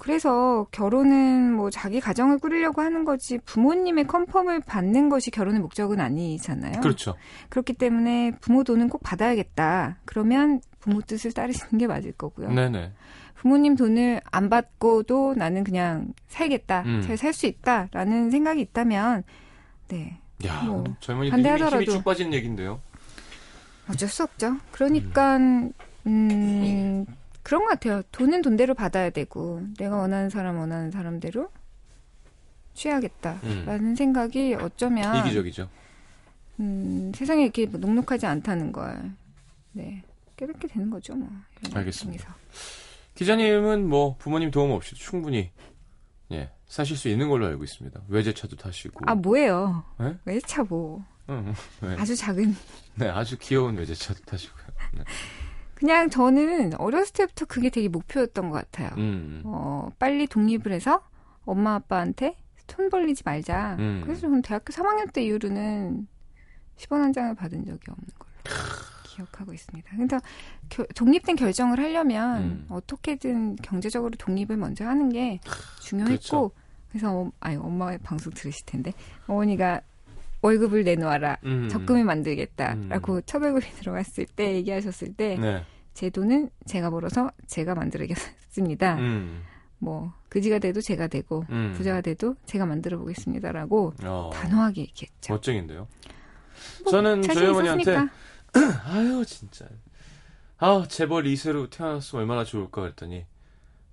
그래서 0.02 0.66
결혼은 0.72 1.54
뭐 1.54 1.70
자기 1.70 2.00
가정을 2.00 2.40
꾸리려고 2.40 2.82
하는 2.82 3.06
거지 3.06 3.38
부모님의 3.46 4.08
컨펌을 4.08 4.62
받는 4.62 5.10
것이 5.10 5.30
결혼의 5.30 5.62
목적은 5.62 6.00
아니잖아요. 6.00 6.82
그렇죠. 6.82 7.14
그렇기 7.50 7.74
때문에 7.74 8.32
부모 8.42 8.64
돈은 8.64 8.90
꼭 8.90 9.04
받아야겠다. 9.04 9.98
그러면 10.06 10.60
부모 10.80 11.02
뜻을 11.02 11.34
따르시는 11.34 11.78
게 11.78 11.86
맞을 11.86 12.14
거고요. 12.14 12.50
네네. 12.50 12.94
부모님 13.36 13.76
돈을 13.76 14.22
안 14.32 14.50
받고도 14.50 15.36
나는 15.38 15.64
그냥 15.64 16.16
살겠다. 16.30 16.82
음. 16.82 17.04
잘살 17.04 17.32
수 17.32 17.46
있다라는 17.46 18.32
생각이 18.32 18.60
있다면 18.60 19.22
네. 19.90 20.18
야, 20.48 20.64
뭐, 20.64 20.84
젊은이들 21.00 21.38
힘이, 21.38 21.48
반대하더라도. 21.48 21.92
쭉 21.92 22.04
빠지는 22.04 22.34
얘기인데요. 22.34 22.82
어쩔 23.88 24.10
수 24.10 24.24
없죠. 24.24 24.58
그러니까 24.72 25.38
음 26.08 27.06
그런 27.52 27.66
것 27.66 27.72
같아요. 27.72 28.02
돈은 28.14 28.44
돈대로 28.44 28.74
받아야 28.74 29.10
되고 29.10 29.62
내가 29.78 29.98
원하는 29.98 30.30
사람 30.30 30.58
원하는 30.58 30.90
사람대로 30.90 31.52
취하겠다라는 32.74 33.86
음. 33.90 33.94
생각이 33.94 34.54
어쩌면 34.54 35.18
이기적이죠. 35.18 35.68
음, 36.62 37.12
세상에 37.14 37.44
이렇게 37.44 37.66
뭐 37.66 37.78
녹록하지 37.78 38.26
않다는 38.26 38.72
걸 38.72 39.12
네. 39.74 40.02
깨닫게 40.38 40.70
되는 40.70 40.90
거죠, 40.90 41.14
뭐. 41.14 41.28
알겠습니다. 41.74 42.24
과정에서. 42.24 42.42
기자님은 43.16 43.86
뭐 43.86 44.16
부모님 44.16 44.50
도움 44.50 44.72
없이 44.72 44.96
충분히 44.96 45.52
예 46.32 46.52
사실 46.68 46.96
수 46.96 47.10
있는 47.10 47.28
걸로 47.28 47.48
알고 47.48 47.66
있습니다. 47.66 48.00
외제차도 48.08 48.56
타시고. 48.56 49.02
아, 49.08 49.14
뭐예요? 49.14 49.84
네? 50.00 50.16
외차 50.24 50.64
뭐. 50.64 51.04
응, 51.28 51.54
네. 51.82 51.98
아주 52.00 52.16
작은. 52.16 52.56
네, 52.96 53.10
아주 53.10 53.38
귀여운 53.38 53.76
외제차 53.76 54.14
타시고요. 54.26 54.68
네. 54.94 55.04
그냥 55.82 56.12
저는 56.12 56.76
어렸을 56.80 57.12
때부터 57.14 57.46
그게 57.46 57.72
되게 57.72 57.88
목표였던 57.88 58.52
것 58.52 58.58
같아요. 58.72 58.92
음. 58.98 59.42
어, 59.46 59.90
빨리 59.98 60.28
독립을 60.28 60.72
해서 60.72 61.02
엄마 61.44 61.74
아빠한테 61.74 62.38
손 62.68 62.92
벌리지 62.92 63.24
말자. 63.26 63.78
음. 63.80 64.02
그래서 64.04 64.22
저는 64.22 64.44
대학교 64.44 64.72
3학년 64.72 65.12
때 65.12 65.24
이후로는 65.26 66.08
10원 66.78 67.02
한 67.02 67.12
장을 67.14 67.34
받은 67.34 67.66
적이 67.66 67.80
없는 67.90 68.08
걸로 68.20 68.56
기억하고 69.06 69.54
있습니다. 69.54 69.90
그러니까 69.90 70.20
겨- 70.70 70.86
독립된 70.96 71.36
결정을 71.36 71.80
하려면 71.80 72.42
음. 72.44 72.66
어떻게든 72.70 73.56
경제적으로 73.58 74.12
독립을 74.20 74.58
먼저 74.58 74.86
하는 74.86 75.10
게 75.10 75.40
중요했고 75.82 76.52
그래서 76.90 77.12
어, 77.12 77.32
아니 77.40 77.56
엄마의 77.58 77.98
방송 78.04 78.32
들으실 78.34 78.68
텐데 78.68 78.94
어머니가 79.26 79.82
월급을 80.42 80.84
내놓아라 80.84 81.38
음. 81.46 81.70
적금을 81.70 82.04
만들겠다라고 82.04 83.22
처벌금이 83.22 83.62
들어갔을 83.80 84.26
때 84.26 84.56
얘기하셨을 84.56 85.14
때제 85.14 85.42
네. 85.94 86.10
돈은 86.10 86.50
제가 86.66 86.90
벌어서 86.90 87.32
제가 87.48 87.76
만들겠습니다. 87.76 88.96
음. 88.96 89.44
뭐 89.78 90.14
그지가 90.30 90.60
돼도 90.60 90.82
제가 90.82 91.08
되고 91.08 91.46
음. 91.50 91.74
부자가 91.76 92.02
돼도 92.02 92.36
제가 92.46 92.66
만들어 92.66 92.98
보겠습니다라고 93.00 93.94
어. 94.04 94.30
단호하게 94.34 94.82
얘기했죠. 94.82 95.34
멋쟁인데요. 95.34 95.88
뭐 96.84 96.92
저는 96.92 97.22
저희 97.24 97.48
어머니한테. 97.48 97.98
아유 98.86 99.24
진짜 99.26 99.66
아 100.58 100.86
재벌 100.88 101.24
2세로 101.24 101.70
태어났으면 101.70 102.22
얼마나 102.22 102.44
좋을까 102.44 102.82
그랬더니 102.82 103.26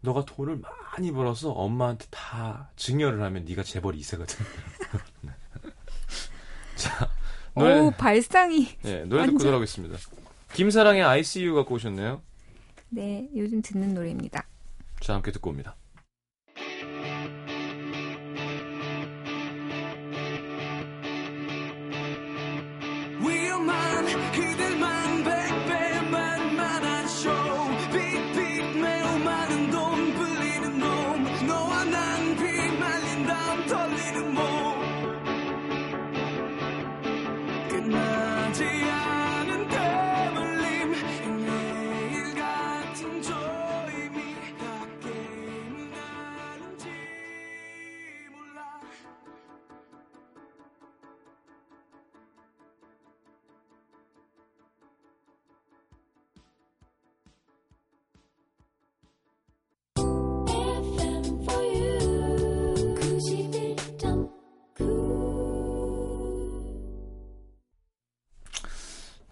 너가 0.00 0.24
돈을 0.24 0.60
많이 0.60 1.12
벌어서 1.12 1.50
엄마한테 1.50 2.06
다 2.10 2.70
증여를 2.76 3.22
하면 3.22 3.44
네가 3.44 3.62
재벌 3.62 3.94
2세거든. 3.94 4.36
자 6.78 7.10
노래 7.54 7.78
오 7.80 7.90
발상이 7.90 8.68
네, 8.82 9.04
노래 9.04 9.20
완전- 9.22 9.36
듣고 9.38 9.44
돌아오겠습니다. 9.44 9.98
김사랑의 10.54 11.02
ICU 11.04 11.54
갖고 11.54 11.74
오셨네요. 11.74 12.22
네 12.90 13.28
요즘 13.36 13.60
듣는 13.62 13.94
노래입니다. 13.94 14.46
자 15.00 15.14
함께 15.14 15.30
듣고 15.32 15.50
옵니다. 15.50 15.74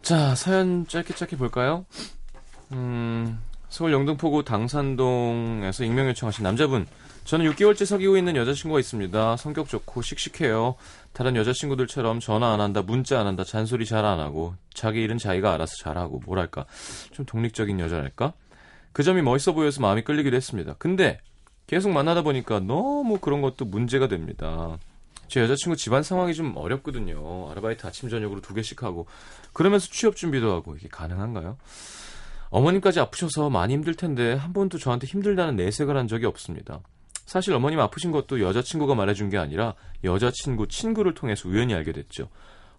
자, 0.07 0.37
사연 0.37 0.87
짧게 0.87 1.15
짧게 1.15 1.37
볼까요? 1.37 1.85
음, 2.71 3.41
서울 3.69 3.93
영등포구 3.93 4.45
당산동에서 4.45 5.83
익명 5.83 6.07
요청하신 6.11 6.45
남자분. 6.45 6.87
저는 7.25 7.45
6개월째 7.51 7.85
사귀고 7.85 8.17
있는 8.17 8.37
여자친구가 8.37 8.79
있습니다. 8.79 9.37
성격 9.37 9.69
좋고 9.69 10.03
씩씩해요. 10.03 10.77
다른 11.13 11.35
여자친구들처럼 11.35 12.21
전화 12.21 12.53
안 12.53 12.61
한다, 12.61 12.83
문자 12.83 13.19
안 13.19 13.27
한다, 13.27 13.43
잔소리 13.43 13.85
잘 13.85 14.05
안 14.05 14.21
하고, 14.21 14.55
자기 14.73 15.03
일은 15.03 15.19
자기가 15.19 15.53
알아서 15.53 15.75
잘하고, 15.83 16.21
뭐랄까. 16.25 16.67
좀 17.11 17.27
독립적인 17.27 17.81
여자랄까? 17.81 18.33
그 18.93 19.03
점이 19.03 19.23
멋있어 19.23 19.55
보여서 19.55 19.81
마음이 19.81 20.03
끌리기도 20.03 20.37
했습니다. 20.37 20.77
근데, 20.79 21.19
계속 21.67 21.91
만나다 21.91 22.23
보니까 22.23 22.61
너무 22.61 23.19
그런 23.19 23.43
것도 23.43 23.65
문제가 23.65 24.07
됩니다. 24.07 24.79
제 25.29 25.41
여자친구 25.41 25.77
집안 25.77 26.03
상황이 26.03 26.35
좀 26.35 26.57
어렵거든요. 26.57 27.51
아르바이트 27.51 27.87
아침 27.87 28.09
저녁으로 28.09 28.41
두 28.41 28.55
개씩 28.55 28.83
하고 28.83 29.07
그러면서 29.53 29.89
취업 29.91 30.17
준비도 30.17 30.53
하고 30.53 30.77
이게 30.77 30.89
가능한가요? 30.89 31.57
어머님까지 32.51 33.01
아프셔서 33.01 33.51
많이 33.51 33.75
힘들 33.75 33.95
텐데 33.95 34.35
한 34.35 34.53
번도 34.53 34.79
저한테 34.79 35.07
힘들다는 35.07 35.57
내색을 35.57 35.97
한 35.97 36.09
적이 36.09 36.27
없습니다. 36.27 36.81
사실 37.25 37.53
어머님 37.55 37.81
아프신 37.81 38.13
것도 38.13 38.41
여자친구가 38.41 38.95
말해준 38.95 39.31
게 39.31 39.37
아니라 39.37 39.75
여자친구 40.05 40.69
친구를 40.69 41.15
통해서 41.15 41.49
우연히 41.49 41.75
알게 41.75 41.93
됐죠. 41.93 42.29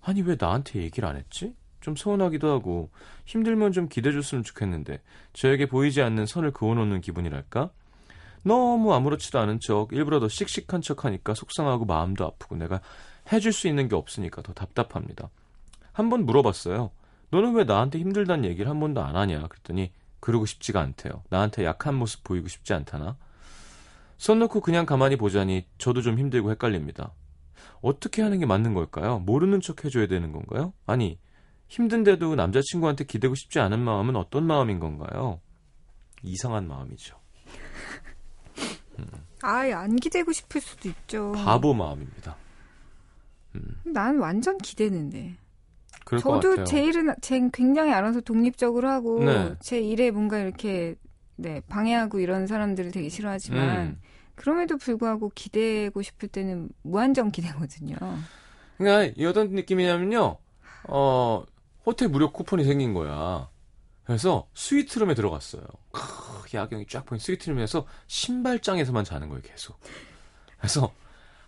아니 0.01 0.21
왜 0.21 0.37
나한테 0.39 0.81
얘기를 0.81 1.07
안 1.07 1.17
했지? 1.17 1.53
좀 1.81 1.95
서운하기도 1.95 2.49
하고 2.49 2.89
힘들면 3.25 3.73
좀 3.73 3.89
기대줬으면 3.89 4.43
좋겠는데 4.43 5.01
저에게 5.33 5.67
보이지 5.67 6.01
않는 6.01 6.25
선을 6.25 6.51
그어놓는 6.51 7.01
기분이랄까? 7.01 7.69
너무 8.47 8.93
아무렇지도 8.93 9.39
않은 9.39 9.59
척 9.59 9.91
일부러 9.93 10.19
더 10.19 10.27
씩씩한 10.27 10.81
척 10.81 11.05
하니까 11.05 11.33
속상하고 11.33 11.85
마음도 11.85 12.25
아프고 12.25 12.55
내가 12.55 12.81
해줄 13.31 13.51
수 13.53 13.67
있는 13.67 13.87
게 13.87 13.95
없으니까 13.95 14.41
더 14.41 14.53
답답합니다. 14.53 15.29
한 15.91 16.09
번 16.09 16.25
물어봤어요. 16.25 16.91
너는 17.31 17.53
왜 17.55 17.63
나한테 17.65 17.99
힘들다는 17.99 18.45
얘기를 18.45 18.69
한 18.69 18.79
번도 18.79 19.01
안 19.03 19.15
하냐? 19.15 19.47
그랬더니 19.47 19.91
그러고 20.19 20.45
싶지가 20.45 20.79
않대요. 20.79 21.23
나한테 21.29 21.65
약한 21.65 21.95
모습 21.95 22.23
보이고 22.23 22.47
싶지 22.47 22.73
않다나? 22.73 23.17
손 24.17 24.39
놓고 24.39 24.61
그냥 24.61 24.85
가만히 24.85 25.15
보자니 25.15 25.65
저도 25.77 26.01
좀 26.01 26.17
힘들고 26.17 26.49
헷갈립니다. 26.51 27.13
어떻게 27.81 28.21
하는 28.21 28.39
게 28.39 28.45
맞는 28.45 28.73
걸까요? 28.73 29.19
모르는 29.19 29.61
척 29.61 29.85
해줘야 29.85 30.07
되는 30.07 30.31
건가요? 30.31 30.73
아니, 30.85 31.19
힘든데도 31.67 32.35
남자친구한테 32.35 33.03
기대고 33.03 33.35
싶지 33.35 33.59
않은 33.59 33.79
마음은 33.79 34.15
어떤 34.15 34.45
마음인 34.45 34.79
건가요? 34.79 35.39
이상한 36.23 36.67
마음이죠. 36.67 37.17
아예 39.47 39.71
안 39.71 39.95
기대고 39.95 40.33
싶을 40.33 40.59
수도 40.59 40.89
있죠. 40.89 41.31
바보 41.31 41.73
마음입니다. 41.73 42.35
난 43.85 44.19
완전 44.19 44.57
기대는데. 44.57 45.37
저도. 46.21 46.65
제 46.65 46.83
일은 46.83 47.13
제 47.21 47.49
굉장히 47.53 47.93
알아서 47.93 48.19
독립적으로 48.19 48.89
하고 48.89 49.23
네. 49.23 49.55
제 49.61 49.79
일에 49.79 50.11
뭔가 50.11 50.37
이렇게 50.37 50.95
네, 51.37 51.61
방해하고 51.67 52.19
이런 52.19 52.45
사람들을 52.45 52.91
되게 52.91 53.07
싫어하지만 53.07 53.77
음. 53.79 54.01
그럼에도 54.35 54.77
불구하고 54.77 55.31
기대고 55.33 56.01
싶을 56.01 56.27
때는 56.27 56.69
무한정 56.83 57.31
기대거든요. 57.31 57.95
그러니까 58.77 59.13
이 59.17 59.25
어떤 59.25 59.49
느낌이냐면요. 59.51 60.37
어, 60.89 61.43
호텔 61.85 62.09
무료 62.09 62.31
쿠폰이 62.31 62.65
생긴 62.65 62.93
거야. 62.93 63.49
그래서 64.07 64.47
스위트룸에 64.53 65.13
들어갔어요. 65.15 65.63
크, 65.91 66.01
야경이 66.53 66.87
쫙 66.87 67.05
보인 67.05 67.19
스위트룸에서 67.19 67.85
신발장에서만 68.07 69.03
자는 69.03 69.27
거예요, 69.27 69.41
계속. 69.43 69.77
그래서 70.57 70.93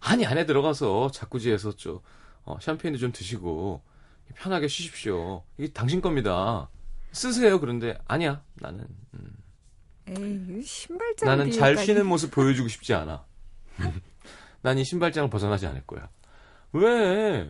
아니 0.02 0.26
안에 0.26 0.46
들어가서 0.46 1.10
자쿠지에서 1.12 1.78
좀 1.78 2.00
어, 2.44 2.58
샴페인도 2.62 3.00
좀 3.00 3.12
드시고 3.14 3.82
편하게 4.36 4.68
쉬십시오. 4.68 5.44
이게 5.58 5.72
당신 5.72 6.02
겁니다. 6.02 6.70
쓰세요. 7.14 7.60
그런데 7.62 7.98
아니야. 8.06 8.44
나는 8.56 8.86
음, 9.14 9.38
에이, 10.08 10.62
신발장 10.62 11.28
나는 11.30 11.52
잘. 11.52 11.78
쉬는 11.78 12.06
모습 12.06 12.30
보여주고 12.32 12.68
싶지 12.68 12.94
않아. 12.94 13.26
난 14.62 14.78
이 14.78 14.84
신발장을 14.84 15.30
벗어나지 15.30 15.66
않을 15.68 15.88
거야. 15.88 16.10
왜? 16.74 17.50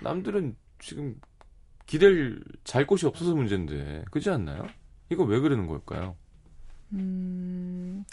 남들은 0.00 0.56
지금 0.78 1.20
기댈 1.86 2.42
잘 2.64 2.86
곳이 2.86 3.06
없어서 3.06 3.34
문제인데 3.34 4.04
그지 4.10 4.30
않나요? 4.30 4.66
이거 5.10 5.24
왜 5.24 5.38
그러는 5.40 5.66
걸까요? 5.66 6.16
음, 6.92 8.04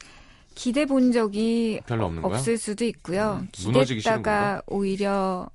기대 0.56 0.86
본 0.86 1.12
적이 1.12 1.82
별로 1.86 2.06
없는 2.06 2.22
거야? 2.22 2.38
없을 2.38 2.58
수도 2.58 2.86
있고요. 2.86 3.40
음, 3.42 3.48
기댔다가 3.52 4.62
오히려 4.68 5.50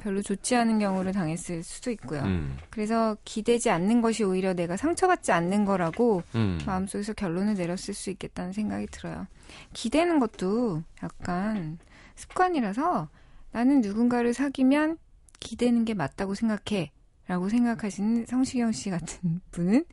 별로 0.00 0.22
좋지 0.22 0.54
않은 0.54 0.78
경우를 0.78 1.12
당했을 1.12 1.62
수도 1.62 1.90
있고요. 1.90 2.22
음, 2.22 2.56
그래서 2.70 3.16
기대지 3.24 3.70
않는 3.70 4.02
것이 4.02 4.22
오히려 4.22 4.54
내가 4.54 4.76
상처받지 4.76 5.32
않는 5.32 5.64
거라고 5.64 6.22
음. 6.34 6.60
마음속에서 6.64 7.14
결론을 7.14 7.54
내렸을 7.54 7.94
수 7.94 8.10
있겠다는 8.10 8.52
생각이 8.52 8.86
들어요. 8.86 9.26
기대는 9.72 10.18
것도 10.20 10.82
약간 11.02 11.78
습관이라서 12.14 13.08
나는 13.52 13.80
누군가를 13.80 14.34
사귀면 14.34 14.98
기대는 15.40 15.84
게 15.84 15.94
맞다고 15.94 16.34
생각해. 16.34 16.92
라고 17.26 17.48
생각하시는 17.48 18.26
성시경 18.26 18.72
씨 18.72 18.90
같은 18.90 19.40
분은 19.52 19.84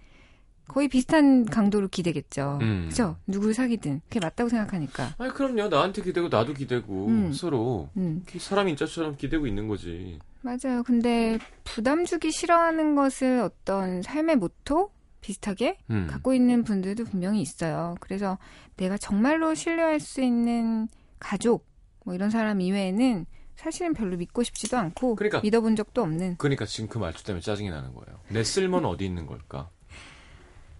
거의 0.67 0.87
비슷한 0.87 1.45
강도로 1.45 1.89
기대겠죠. 1.89 2.59
음. 2.61 2.87
그죠? 2.89 3.17
누구를 3.27 3.53
사귀든. 3.53 4.01
그게 4.07 4.19
맞다고 4.19 4.49
생각하니까. 4.49 5.15
아니 5.17 5.33
그럼요. 5.33 5.67
나한테 5.67 6.01
기대고 6.01 6.29
나도 6.29 6.53
기대고 6.53 7.07
음. 7.07 7.33
서로 7.33 7.89
음. 7.97 8.23
사람 8.39 8.69
인자처럼 8.69 9.17
기대고 9.17 9.45
있는 9.45 9.67
거지. 9.67 10.19
맞아요. 10.41 10.83
근데 10.83 11.37
부담 11.63 12.05
주기 12.05 12.31
싫어하는 12.31 12.95
것을 12.95 13.39
어떤 13.39 14.01
삶의 14.01 14.37
모토 14.37 14.91
비슷하게 15.21 15.79
음. 15.89 16.07
갖고 16.09 16.33
있는 16.33 16.63
분들도 16.63 17.05
분명히 17.05 17.41
있어요. 17.41 17.95
그래서 17.99 18.37
내가 18.77 18.97
정말로 18.97 19.55
신뢰할 19.55 19.99
수 19.99 20.21
있는 20.21 20.87
가족 21.19 21.65
뭐 22.05 22.13
이런 22.13 22.29
사람 22.29 22.61
이외에는 22.61 23.25
사실은 23.55 23.93
별로 23.93 24.17
믿고 24.17 24.43
싶지도 24.43 24.77
않고 24.77 25.15
그러니까. 25.15 25.41
믿어본 25.41 25.75
적도 25.75 26.01
없는 26.01 26.37
그러니까 26.37 26.65
지금 26.65 26.89
그 26.89 26.97
말투 26.97 27.23
때문에 27.23 27.41
짜증이 27.41 27.69
나는 27.69 27.93
거예요. 27.93 28.19
내 28.29 28.43
쓸모는 28.43 28.87
어디 28.89 29.05
있는 29.05 29.25
걸까? 29.25 29.69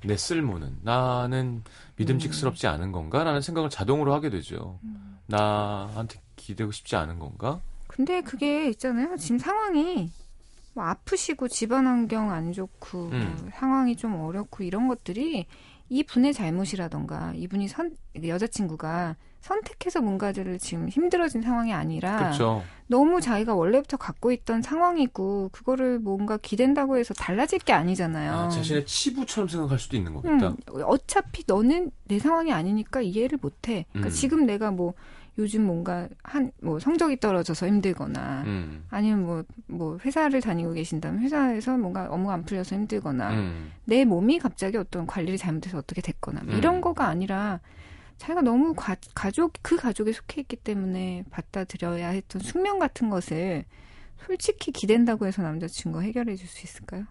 내 0.05 0.17
쓸모는 0.17 0.79
나는 0.81 1.63
믿음직스럽지 1.95 2.67
않은 2.67 2.91
건가? 2.91 3.23
라는 3.23 3.41
생각을 3.41 3.69
자동으로 3.69 4.13
하게 4.13 4.29
되죠. 4.29 4.79
나한테 5.27 6.19
기대고 6.35 6.71
싶지 6.71 6.95
않은 6.95 7.19
건가? 7.19 7.61
근데 7.87 8.21
그게 8.21 8.69
있잖아요. 8.69 9.15
지금 9.17 9.37
상황이 9.37 10.11
뭐 10.73 10.83
아프시고 10.85 11.47
집안 11.47 11.85
환경 11.85 12.31
안 12.31 12.51
좋고 12.51 13.09
음. 13.11 13.35
뭐 13.39 13.49
상황이 13.53 13.95
좀 13.95 14.19
어렵고 14.19 14.63
이런 14.63 14.87
것들이 14.87 15.45
이분의 15.89 16.33
잘못이라던가 16.33 17.33
이분이 17.35 17.67
선 17.67 17.95
여자친구가 18.21 19.15
선택해서 19.43 20.01
뭔가를 20.01 20.57
지금 20.57 20.87
힘들어진 20.87 21.41
상황이 21.41 21.73
아니라 21.73 22.17
그렇죠. 22.17 22.63
너무 22.87 23.19
자기가 23.19 23.53
원래부터 23.53 23.97
갖고 23.97 24.31
있던 24.31 24.61
상황이고 24.61 25.49
그거를 25.51 25.99
뭔가 25.99 26.37
기댄다고 26.37 26.97
해서 26.97 27.13
달라질 27.13 27.59
게 27.59 27.73
아니잖아요. 27.73 28.31
아, 28.31 28.47
자신의 28.47 28.85
치부처럼 28.85 29.49
생각할 29.49 29.79
수도 29.79 29.97
있는 29.97 30.13
거겠다. 30.13 30.47
음, 30.47 30.55
어차피 30.83 31.43
너는 31.45 31.91
내 32.05 32.19
상황이 32.19 32.53
아니니까 32.53 33.01
이해를 33.01 33.37
못해. 33.41 33.85
그러니까 33.89 34.09
음. 34.09 34.11
지금 34.13 34.45
내가 34.45 34.71
뭐 34.71 34.93
요즘 35.37 35.65
뭔가 35.65 36.07
한 36.23 36.51
뭐 36.61 36.79
성적이 36.79 37.19
떨어져서 37.19 37.67
힘들거나 37.67 38.43
음. 38.45 38.85
아니면 38.89 39.25
뭐, 39.25 39.43
뭐, 39.67 39.97
회사를 40.05 40.39
다니고 40.39 40.71
계신다면 40.73 41.19
회사에서 41.21 41.77
뭔가 41.77 42.07
업무가 42.09 42.35
안 42.35 42.45
풀려서 42.45 42.75
힘들거나, 42.75 43.31
음. 43.31 43.71
내 43.83 44.05
몸이 44.05 44.39
갑자기 44.39 44.77
어떤 44.77 45.05
관리를 45.05 45.37
잘못해서 45.37 45.77
어떻게 45.79 46.01
됐거나, 46.01 46.41
뭐 46.45 46.53
음. 46.53 46.57
이런 46.57 46.79
거가 46.79 47.07
아니라, 47.07 47.59
자기가 48.23 48.41
너무 48.41 48.73
가, 48.73 48.95
가족, 49.13 49.51
그 49.61 49.75
가족에 49.75 50.13
속해 50.13 50.41
있기 50.41 50.55
때문에 50.55 51.25
받아들여야 51.29 52.07
했던 52.07 52.41
숙명 52.41 52.79
같은 52.79 53.09
것을 53.09 53.65
솔직히 54.25 54.71
기댄다고 54.71 55.27
해서 55.27 55.41
남자친구가 55.41 56.05
해결해 56.05 56.37
줄 56.37 56.47
수 56.47 56.63
있을까요? 56.63 57.03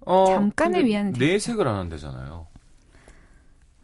어, 0.00 0.26
잠깐을 0.26 0.84
위한 0.84 1.14
내색을 1.18 1.66
안 1.66 1.76
한대잖아요. 1.76 2.46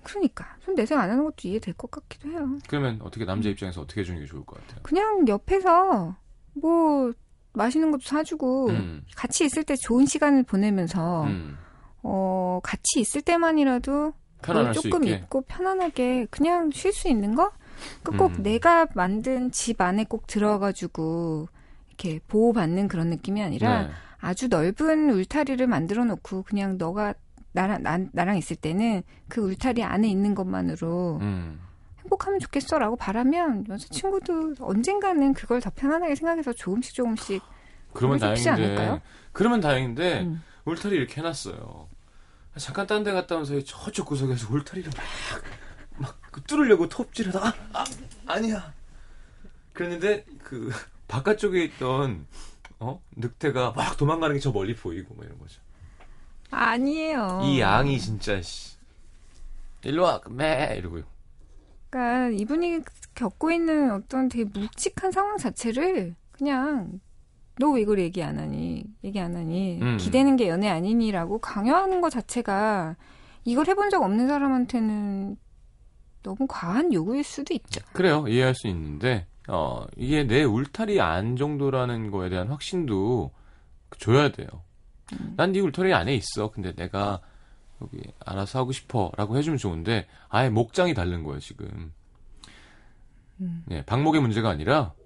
그러니까. 0.02 0.44
좀 0.62 0.74
내색 0.74 0.98
안 0.98 1.11
하는 1.11 1.24
것도 1.24 1.48
이해될 1.48 1.72
것 1.74 1.90
같기도 1.90 2.28
해요. 2.28 2.59
그러면 2.68 3.00
어떻게 3.00 3.24
남자 3.24 3.48
입장에서 3.48 3.80
어떻게 3.80 4.02
해주는 4.02 4.20
게 4.20 4.26
좋을 4.26 4.44
것 4.44 4.61
같아요? 4.61 4.83
그냥 4.83 5.26
옆에서 5.26 6.14
뭐, 6.52 7.11
맛있는 7.54 7.90
것도 7.90 8.02
사주고, 8.04 8.68
음. 8.68 9.02
같이 9.16 9.46
있을 9.46 9.64
때 9.64 9.76
좋은 9.76 10.04
시간을 10.04 10.42
보내면서, 10.42 11.24
음. 11.24 11.57
어, 12.02 12.61
같이 12.62 13.00
있을 13.00 13.22
때만이라도 13.22 14.12
수 14.74 14.83
조금. 14.90 15.04
있고 15.09 15.42
편안하게 15.42 16.26
그냥 16.30 16.70
쉴 16.70 16.92
수 16.92 17.09
있는 17.09 17.35
거? 17.35 17.52
그꼭 18.02 18.38
음. 18.38 18.42
내가 18.42 18.87
만든 18.94 19.50
집 19.50 19.80
안에 19.80 20.04
꼭 20.04 20.26
들어가지고 20.26 21.48
이렇게 21.88 22.20
보호받는 22.28 22.88
그런 22.88 23.09
느낌이 23.11 23.42
아니라 23.42 23.83
네. 23.83 23.90
아주 24.20 24.48
넓은 24.48 25.11
울타리를 25.11 25.66
만들어 25.66 26.04
놓고 26.04 26.42
그냥 26.42 26.78
너가 26.78 27.14
나랑, 27.52 27.83
나, 27.83 27.98
나랑 28.12 28.37
있을 28.37 28.57
때는 28.57 29.02
그 29.28 29.40
울타리 29.40 29.83
안에 29.83 30.09
있는 30.09 30.35
것만으로 30.35 31.18
음. 31.22 31.61
행복하면 32.00 32.40
좋겠어라고 32.40 32.96
바라면 32.96 33.66
여자친구도 33.68 34.54
언젠가는 34.61 35.33
그걸 35.35 35.61
더 35.61 35.70
편안하게 35.74 36.14
생각해서 36.16 36.52
조금씩 36.52 36.94
조금씩 36.94 37.42
그러면 37.92 38.18
다행인데. 38.18 38.50
않을까요? 38.50 39.00
그러면 39.33 39.61
다행인데 39.61 40.22
음. 40.22 40.42
울타리 40.64 40.96
이렇게 40.96 41.20
해놨어요. 41.20 41.88
잠깐 42.56 42.86
딴 42.86 43.02
데 43.04 43.12
갔다 43.12 43.36
온 43.36 43.44
사이 43.44 43.64
저쪽 43.64 44.06
구석에서 44.06 44.52
울타리를 44.52 44.90
막막 45.98 46.18
그 46.30 46.42
뚫으려고 46.42 46.88
톱질하다 46.88 47.46
아, 47.46 47.52
아 47.72 47.84
아니야. 48.26 48.72
그랬는데 49.72 50.24
그 50.42 50.70
바깥쪽에 51.08 51.64
있던 51.64 52.26
어 52.78 53.00
늑대가 53.16 53.72
막 53.72 53.96
도망가는 53.96 54.34
게 54.36 54.40
저 54.40 54.52
멀리 54.52 54.74
보이고 54.74 55.14
뭐 55.14 55.24
이런 55.24 55.38
거죠. 55.38 55.60
아니에요. 56.50 57.40
이 57.44 57.60
양이 57.60 57.98
진짜 57.98 58.40
씨 58.40 58.76
일로 59.82 60.04
와 60.04 60.20
매 60.28 60.76
이러고요. 60.78 61.02
그러니까 61.90 62.28
이분이 62.40 62.80
겪고 63.14 63.50
있는 63.52 63.90
어떤 63.92 64.28
되게 64.28 64.44
묵직한 64.44 65.10
상황 65.12 65.36
자체를 65.36 66.14
그냥 66.32 67.00
너 67.58 67.70
왜 67.70 67.82
이걸 67.82 67.98
얘기 68.00 68.22
안 68.22 68.38
하니 68.38 68.84
얘기 69.04 69.20
안 69.20 69.36
하니 69.36 69.78
음. 69.80 69.96
기대는 69.98 70.36
게 70.36 70.48
연애 70.48 70.68
아니니라고 70.68 71.38
강요하는 71.40 72.00
것 72.00 72.10
자체가 72.10 72.96
이걸 73.44 73.66
해본 73.68 73.90
적 73.90 74.02
없는 74.02 74.26
사람한테는 74.28 75.36
너무 76.22 76.46
과한 76.48 76.92
요구일 76.92 77.22
수도 77.22 77.54
있죠. 77.54 77.80
그래요 77.92 78.26
이해할 78.26 78.54
수 78.54 78.66
있는데 78.68 79.26
어 79.48 79.84
이게 79.96 80.24
내 80.24 80.42
울타리 80.42 81.00
안 81.00 81.36
정도라는 81.36 82.10
거에 82.10 82.28
대한 82.30 82.48
확신도 82.48 83.30
줘야 83.98 84.30
돼요. 84.32 84.48
난네 85.36 85.60
울타리 85.60 85.92
안에 85.92 86.14
있어. 86.14 86.50
근데 86.50 86.74
내가 86.74 87.20
여기 87.82 88.00
알아서 88.24 88.58
하고 88.60 88.72
싶어 88.72 89.12
라고 89.16 89.36
해주면 89.36 89.58
좋은데 89.58 90.06
아예 90.28 90.48
목장이 90.48 90.94
다른 90.94 91.22
거예요 91.22 91.38
지금. 91.40 91.92
네 93.66 93.84
방목의 93.84 94.20
문제가 94.22 94.48
아니라 94.48 94.94
네. 94.96 95.03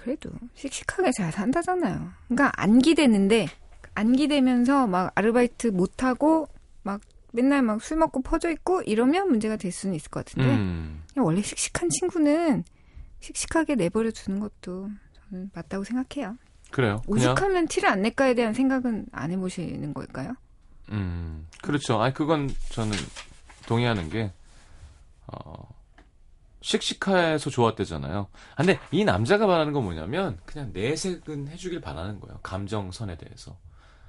그래도 0.00 0.30
씩씩하게 0.54 1.12
잘 1.12 1.30
산다잖아요. 1.30 2.10
그러니까 2.28 2.50
안 2.56 2.78
기대는데 2.78 3.48
안 3.94 4.12
기대면서 4.16 4.86
막 4.86 5.12
아르바이트 5.14 5.66
못 5.68 6.02
하고 6.02 6.48
막 6.82 7.02
맨날 7.32 7.60
막 7.60 7.80
술 7.82 7.98
먹고 7.98 8.22
퍼져 8.22 8.50
있고 8.50 8.80
이러면 8.82 9.28
문제가 9.28 9.56
될 9.56 9.70
수는 9.70 9.94
있을 9.94 10.10
것 10.10 10.24
같은데 10.24 10.54
음, 10.54 11.02
원래 11.16 11.42
씩씩한 11.42 11.90
친구는 11.90 12.64
씩씩하게 13.20 13.74
내버려 13.74 14.10
두는 14.10 14.40
것도 14.40 14.88
저는 15.28 15.50
맞다고 15.54 15.84
생각해요. 15.84 16.36
그래요. 16.70 17.02
오죽하면 17.06 17.68
티를 17.68 17.90
안 17.90 18.00
낼까에 18.02 18.32
대한 18.34 18.54
생각은 18.54 19.06
안 19.12 19.30
해보시는 19.32 19.92
걸까요? 19.92 20.32
음 20.92 21.46
그렇죠. 21.62 22.00
아 22.00 22.10
그건 22.12 22.48
저는 22.70 22.96
동의하는 23.66 24.08
게 24.08 24.32
어. 25.26 25.68
씩씩해서 26.62 27.50
좋았대잖아요. 27.50 28.28
아, 28.54 28.56
근데 28.56 28.78
이 28.90 29.04
남자가 29.04 29.46
말하는 29.46 29.72
건 29.72 29.84
뭐냐면 29.84 30.38
그냥 30.44 30.70
내색은 30.72 31.48
해주길 31.48 31.80
바라는 31.80 32.20
거예요. 32.20 32.38
감정선에 32.42 33.16
대해서. 33.16 33.58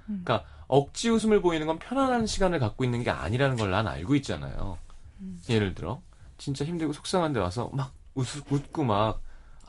그러니까 0.05 0.45
억지 0.67 1.09
웃음을 1.09 1.41
보이는 1.41 1.65
건 1.67 1.79
편안한 1.79 2.25
시간을 2.27 2.59
갖고 2.59 2.83
있는 2.83 3.03
게 3.03 3.09
아니라는 3.09 3.55
걸 3.57 3.71
난 3.71 3.87
알고 3.87 4.15
있잖아요. 4.15 4.77
예를 5.49 5.73
들어 5.75 6.01
진짜 6.37 6.65
힘들고 6.65 6.93
속상한데 6.93 7.39
와서 7.39 7.69
막 7.73 7.93
웃, 8.15 8.25
웃고 8.51 8.83
막 8.83 9.21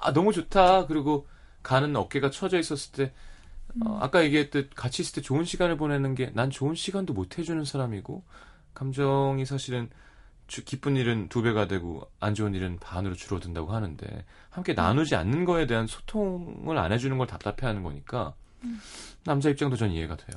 아 0.04 0.12
너무 0.12 0.32
좋다. 0.32 0.86
그리고 0.86 1.28
가는 1.62 1.94
어깨가 1.94 2.30
처져 2.30 2.58
있었을 2.58 2.92
때 2.92 3.12
어, 3.86 3.98
아까 4.02 4.24
얘기했듯 4.24 4.70
같이 4.74 5.02
있을 5.02 5.14
때 5.16 5.20
좋은 5.22 5.44
시간을 5.44 5.76
보내는 5.76 6.14
게 6.16 6.32
난 6.34 6.50
좋은 6.50 6.74
시간도 6.74 7.12
못 7.14 7.38
해주는 7.38 7.64
사람이고 7.64 8.24
감정이 8.74 9.46
사실은 9.46 9.90
주- 10.52 10.64
기쁜 10.66 10.96
일은 10.96 11.28
두 11.30 11.40
배가 11.40 11.66
되고 11.66 12.06
안 12.20 12.34
좋은 12.34 12.52
일은 12.54 12.76
반으로 12.78 13.14
줄어든다고 13.14 13.72
하는데 13.72 14.06
함께 14.50 14.74
나누지 14.74 15.16
않는 15.16 15.46
거에 15.46 15.66
대한 15.66 15.86
소통을 15.86 16.76
안 16.76 16.92
해주는 16.92 17.16
걸 17.16 17.26
답답해하는 17.26 17.82
거니까 17.82 18.34
남자 19.24 19.48
입장도 19.48 19.76
전 19.76 19.90
이해가 19.90 20.14
돼요. 20.16 20.36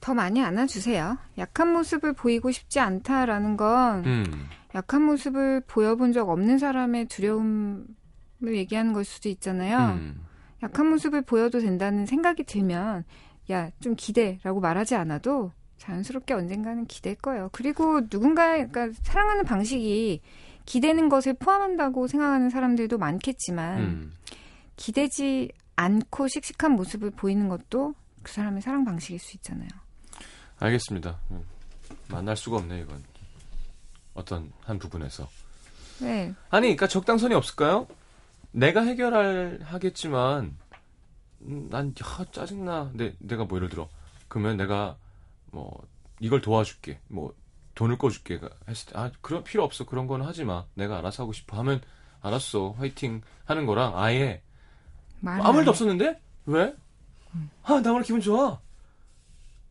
더 0.00 0.12
많이 0.12 0.42
안아주세요. 0.42 1.16
약한 1.38 1.72
모습을 1.72 2.12
보이고 2.12 2.50
싶지 2.50 2.78
않다라는 2.78 3.56
건 3.56 4.04
음, 4.04 4.48
약한 4.74 5.00
모습을 5.02 5.62
보여본 5.66 6.12
적 6.12 6.28
없는 6.28 6.58
사람의 6.58 7.06
두려움을 7.06 7.86
얘기하는 8.44 8.92
걸 8.92 9.02
수도 9.04 9.30
있잖아요. 9.30 9.78
음, 9.94 10.20
약한 10.62 10.90
모습을 10.90 11.22
보여도 11.22 11.60
된다는 11.60 12.04
생각이 12.04 12.44
들면 12.44 13.04
야 13.50 13.70
좀 13.80 13.94
기대라고 13.96 14.60
말하지 14.60 14.94
않아도 14.94 15.52
자연스럽게 15.84 16.34
언젠가는 16.34 16.86
기댈 16.86 17.14
거예요. 17.14 17.50
그리고 17.52 18.08
누군가 18.08 18.52
그러니까 18.52 18.88
사랑하는 19.02 19.44
방식이 19.44 20.20
기대는 20.64 21.08
것을 21.08 21.34
포함한다고 21.34 22.06
생각하는 22.06 22.48
사람들도 22.50 22.96
많겠지만 22.96 23.80
음. 23.80 24.14
기대지 24.76 25.50
않고 25.76 26.28
씩씩한 26.28 26.72
모습을 26.72 27.10
보이는 27.10 27.48
것도 27.48 27.94
그 28.22 28.32
사람의 28.32 28.62
사랑 28.62 28.84
방식일 28.84 29.18
수 29.18 29.36
있잖아요. 29.36 29.68
알겠습니다. 30.58 31.18
음, 31.30 31.42
만날 32.08 32.36
수가 32.36 32.56
없네 32.58 32.80
이건 32.80 33.02
어떤 34.14 34.52
한 34.64 34.78
부분에서. 34.78 35.28
네, 36.00 36.34
아니, 36.50 36.68
그러니까 36.68 36.88
적당선이 36.88 37.34
없을까요? 37.34 37.86
내가 38.52 38.82
해결할 38.82 39.60
하겠지만 39.62 40.56
음, 41.42 41.68
난 41.70 41.88
야, 41.88 42.24
짜증나. 42.32 42.90
근데 42.90 43.14
내가 43.18 43.44
뭐 43.44 43.58
예를 43.58 43.68
들어 43.68 43.88
그러면 44.28 44.56
내가 44.56 44.96
뭐 45.54 45.86
이걸 46.20 46.40
도와줄게. 46.40 47.00
뭐 47.08 47.34
돈을 47.74 47.96
꺼줄게. 47.98 48.40
했을 48.68 48.92
때 48.92 48.98
아, 48.98 49.10
그런 49.20 49.44
필요 49.44 49.64
없어. 49.64 49.84
그런 49.86 50.06
거는 50.06 50.26
하지 50.26 50.44
마. 50.44 50.66
내가 50.74 50.98
알아서 50.98 51.22
하고 51.22 51.32
싶어 51.32 51.56
하면 51.58 51.80
알았어. 52.20 52.72
화이팅 52.72 53.22
하는 53.44 53.66
거랑 53.66 53.98
아예 53.98 54.42
아무 55.24 55.42
안 55.42 55.54
일도 55.56 55.66
해. 55.66 55.70
없었는데? 55.70 56.20
왜? 56.46 56.74
아, 57.62 57.80
나 57.80 57.92
오늘 57.92 58.02
기분 58.02 58.20
좋아. 58.20 58.60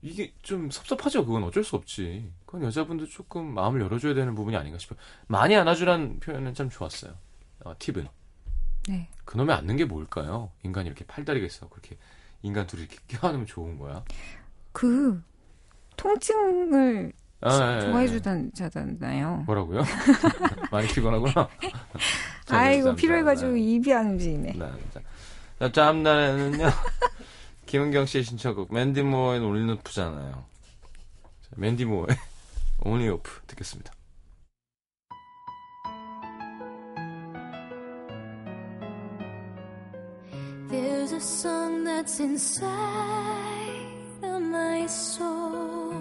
이게 0.01 0.33
좀 0.41 0.69
섭섭하죠. 0.69 1.25
그건 1.25 1.43
어쩔 1.45 1.63
수 1.63 1.75
없지. 1.75 2.31
그건 2.45 2.63
여자분도 2.63 3.05
조금 3.07 3.53
마음을 3.53 3.81
열어줘야 3.81 4.13
되는 4.13 4.35
부분이 4.35 4.55
아닌가 4.57 4.77
싶어요. 4.77 4.99
많이 5.27 5.55
안아주라는 5.55 6.19
표현은 6.19 6.53
참 6.53 6.69
좋았어요. 6.69 7.13
어, 7.63 7.73
팁은. 7.79 8.07
네. 8.89 9.07
그놈의 9.23 9.55
앉는 9.55 9.77
게 9.77 9.85
뭘까요? 9.85 10.51
인간이 10.63 10.87
이렇게 10.87 11.05
팔다리가 11.05 11.45
있어. 11.45 11.69
그렇게 11.69 11.97
인간 12.41 12.67
둘이 12.67 12.81
이렇게 12.83 12.97
껴안으면 13.17 13.45
좋은 13.45 13.77
거야. 13.79 14.03
그 14.73 15.23
통증을 15.95 17.13
아, 17.45 17.71
예, 17.71 17.73
예, 17.73 17.75
예. 17.75 17.81
좋아해주잖아요. 17.81 19.43
뭐라고요? 19.45 19.83
많이 20.71 20.87
피곤하구나. 20.87 21.49
자, 22.45 22.57
아이고 22.57 22.95
필요해가지고 22.95 23.51
네. 23.51 23.59
입이 23.59 23.93
안 23.93 24.11
움직이네. 24.11 24.53
남자. 24.53 25.01
자, 25.59 25.71
짬날에는요. 25.71 26.69
김은경 27.65 28.05
씨의 28.05 28.23
신청곡 28.23 28.73
맨디 28.73 29.03
모어의 29.03 29.41
올리노프잖아요. 29.41 30.31
자, 30.31 31.49
맨디 31.57 31.85
모어의 31.85 32.15
온리 32.81 33.09
오프 33.09 33.41
듣겠습니다. 33.47 33.91
There's 40.69 41.11
a 41.11 41.19
song 41.19 41.83
that's 41.83 42.19
inside 42.19 43.82
my 44.53 44.85
soul. 44.85 45.95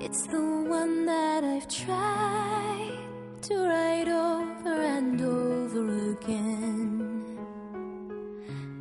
It's 0.00 0.26
the 0.26 0.40
one 0.80 1.04
that 1.04 1.44
I've 1.44 1.68
tried 1.68 2.98
to 3.42 3.54
write 3.68 4.08
over 4.08 4.76
and 4.96 5.20
over 5.20 5.84
again. 6.16 7.38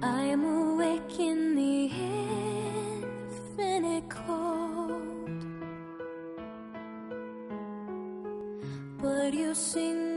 I 0.01 0.21
am 0.35 0.43
awake 0.45 1.19
in 1.19 1.39
the 1.61 1.91
infinite 3.17 4.07
cold. 4.09 5.41
But 9.01 9.33
you 9.33 9.53
sing 9.53 10.08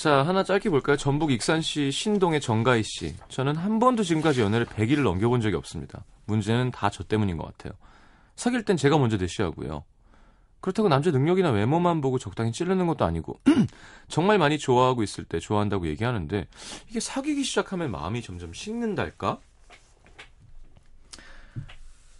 자, 0.00 0.22
하나 0.22 0.42
짧게 0.42 0.70
볼까요? 0.70 0.96
전북 0.96 1.30
익산시 1.30 1.90
신동의 1.90 2.40
정가희 2.40 2.82
씨. 2.82 3.14
저는 3.28 3.54
한 3.56 3.78
번도 3.78 4.02
지금까지 4.02 4.40
연애를 4.40 4.64
100일을 4.64 5.02
넘겨본 5.02 5.42
적이 5.42 5.56
없습니다. 5.56 6.06
문제는 6.24 6.70
다 6.70 6.88
저 6.88 7.04
때문인 7.04 7.36
것 7.36 7.44
같아요. 7.44 7.74
사귈 8.34 8.64
땐 8.64 8.78
제가 8.78 8.96
먼저 8.96 9.18
대시하고요. 9.18 9.84
그렇다고 10.60 10.88
남자 10.88 11.10
능력이나 11.10 11.50
외모만 11.50 12.00
보고 12.00 12.18
적당히 12.18 12.50
찌르는 12.50 12.86
것도 12.86 13.04
아니고 13.04 13.40
정말 14.08 14.38
많이 14.38 14.58
좋아하고 14.58 15.02
있을 15.02 15.24
때 15.24 15.38
좋아한다고 15.38 15.86
얘기하는데 15.88 16.46
이게 16.88 16.98
사귀기 16.98 17.44
시작하면 17.44 17.90
마음이 17.90 18.22
점점 18.22 18.54
식는달까? 18.54 19.38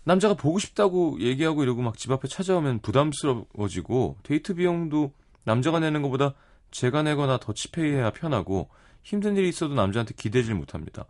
남자가 0.05 0.35
보고 0.35 0.59
싶다고 0.59 1.19
얘기하고 1.19 1.63
이러고 1.63 1.81
막 1.81 1.97
집 1.97 2.13
앞에 2.13 2.29
찾아오면 2.29 2.81
부담스러워지고 2.81 4.19
데이트 4.23 4.55
비용도 4.55 5.15
남자가 5.45 5.81
내는 5.81 6.03
것보다 6.03 6.35
제가 6.71 7.03
내거나 7.03 7.39
더치페이해야 7.39 8.11
편하고 8.11 8.69
힘든 9.03 9.37
일이 9.37 9.49
있어도 9.49 9.75
남자한테 9.75 10.15
기대질 10.17 10.55
못합니다. 10.55 11.07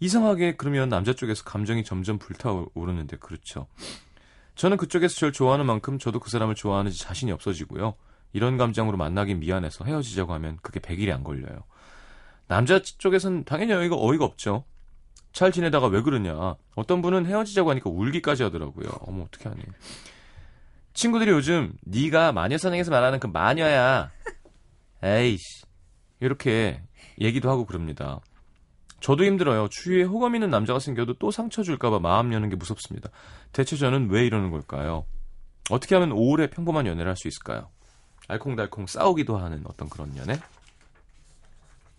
이상하게 0.00 0.56
그러면 0.56 0.88
남자 0.88 1.12
쪽에서 1.12 1.44
감정이 1.44 1.84
점점 1.84 2.18
불타오르는데 2.18 3.18
그렇죠. 3.18 3.66
저는 4.54 4.76
그쪽에서 4.76 5.14
절 5.14 5.32
좋아하는 5.32 5.66
만큼 5.66 5.98
저도 5.98 6.20
그 6.20 6.30
사람을 6.30 6.54
좋아하는지 6.54 6.98
자신이 6.98 7.32
없어지고요. 7.32 7.94
이런 8.32 8.56
감정으로 8.56 8.96
만나긴 8.96 9.40
미안해서 9.40 9.84
헤어지자고 9.84 10.32
하면 10.34 10.58
그게 10.62 10.80
100일이 10.80 11.12
안 11.12 11.22
걸려요. 11.22 11.64
남자 12.48 12.80
쪽에선 12.80 13.44
당연히 13.44 13.72
어이가, 13.72 13.96
어이가 13.96 14.24
없죠. 14.24 14.64
잘 15.32 15.52
지내다가 15.52 15.86
왜 15.86 16.02
그러냐. 16.02 16.56
어떤 16.74 17.00
분은 17.00 17.26
헤어지자고 17.26 17.70
하니까 17.70 17.88
울기까지 17.90 18.42
하더라고요. 18.42 18.88
어머 19.00 19.24
어떻게 19.24 19.48
하니. 19.48 19.62
친구들이 20.94 21.30
요즘 21.30 21.72
네가 21.82 22.32
마녀사냥에서 22.32 22.90
말하는 22.90 23.18
그 23.18 23.26
마녀야. 23.26 24.10
에이씨. 25.02 25.64
이렇게 26.20 26.80
얘기도 27.20 27.50
하고 27.50 27.66
그럽니다. 27.66 28.20
저도 29.00 29.24
힘들어요. 29.24 29.68
주위에 29.68 30.04
호감 30.04 30.36
있는 30.36 30.50
남자가 30.50 30.78
생겨도 30.78 31.14
또 31.14 31.30
상처 31.32 31.62
줄까봐 31.64 31.98
마음 31.98 32.32
여는 32.32 32.48
게 32.50 32.56
무섭습니다. 32.56 33.10
대체 33.52 33.76
저는 33.76 34.10
왜 34.10 34.24
이러는 34.24 34.50
걸까요? 34.52 35.04
어떻게 35.70 35.94
하면 35.96 36.12
오래 36.12 36.48
평범한 36.48 36.86
연애를 36.86 37.08
할 37.10 37.16
수 37.16 37.26
있을까요? 37.28 37.68
알콩달콩 38.28 38.86
싸우기도 38.86 39.36
하는 39.36 39.62
어떤 39.66 39.88
그런 39.88 40.16
연애? 40.16 40.38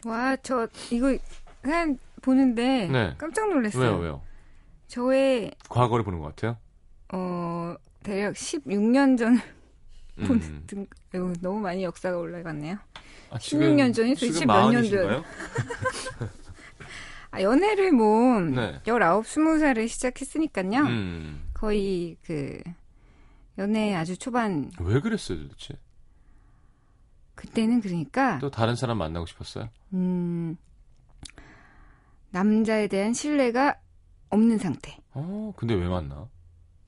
와, 0.06 0.36
저 0.38 0.68
이거 0.92 1.18
그냥 1.62 1.98
보는데 2.22 2.88
네. 2.88 3.14
깜짝 3.18 3.50
놀랐어요. 3.50 3.82
왜요, 3.92 3.98
왜요? 4.00 4.22
저의 4.88 5.52
과거를 5.70 6.06
보는 6.06 6.20
것 6.20 6.28
같아요? 6.36 6.58
어 7.12 7.76
대략 8.04 8.34
16년 8.36 9.18
전 9.18 9.40
음. 10.20 10.24
본 10.26 10.40
등, 10.68 10.86
아이고, 11.14 11.34
너무 11.42 11.60
많이 11.60 11.84
역사가 11.84 12.18
올라갔네요. 12.18 12.78
아, 13.30 13.38
16년 13.38 13.94
전이 13.94 14.16
도대체 14.16 14.46
몇 14.46 14.54
마흔이신가요? 14.54 15.24
아, 17.32 17.42
연애를 17.42 17.92
뭐 17.92 18.40
네. 18.42 18.80
19, 18.86 19.00
20살에 19.00 19.88
시작했으니까요. 19.88 20.82
음. 20.82 21.50
거의 21.54 22.16
그 22.24 22.62
연애 23.58 23.96
아주 23.96 24.18
초반 24.18 24.70
왜 24.80 25.00
그랬어요, 25.00 25.40
도대체? 25.40 25.80
그때는 27.36 27.82
그러니까 27.82 28.38
또 28.40 28.52
다른 28.52 28.76
사람 28.76 29.00
만나고 29.00 29.26
싶었어요? 29.26 29.70
음 29.94 30.58
남자에 32.30 32.88
대한 32.88 33.14
신뢰가 33.14 33.80
없는 34.30 34.58
상태. 34.58 34.98
어, 35.12 35.54
근데 35.56 35.74
왜 35.74 35.88
만나? 35.88 36.28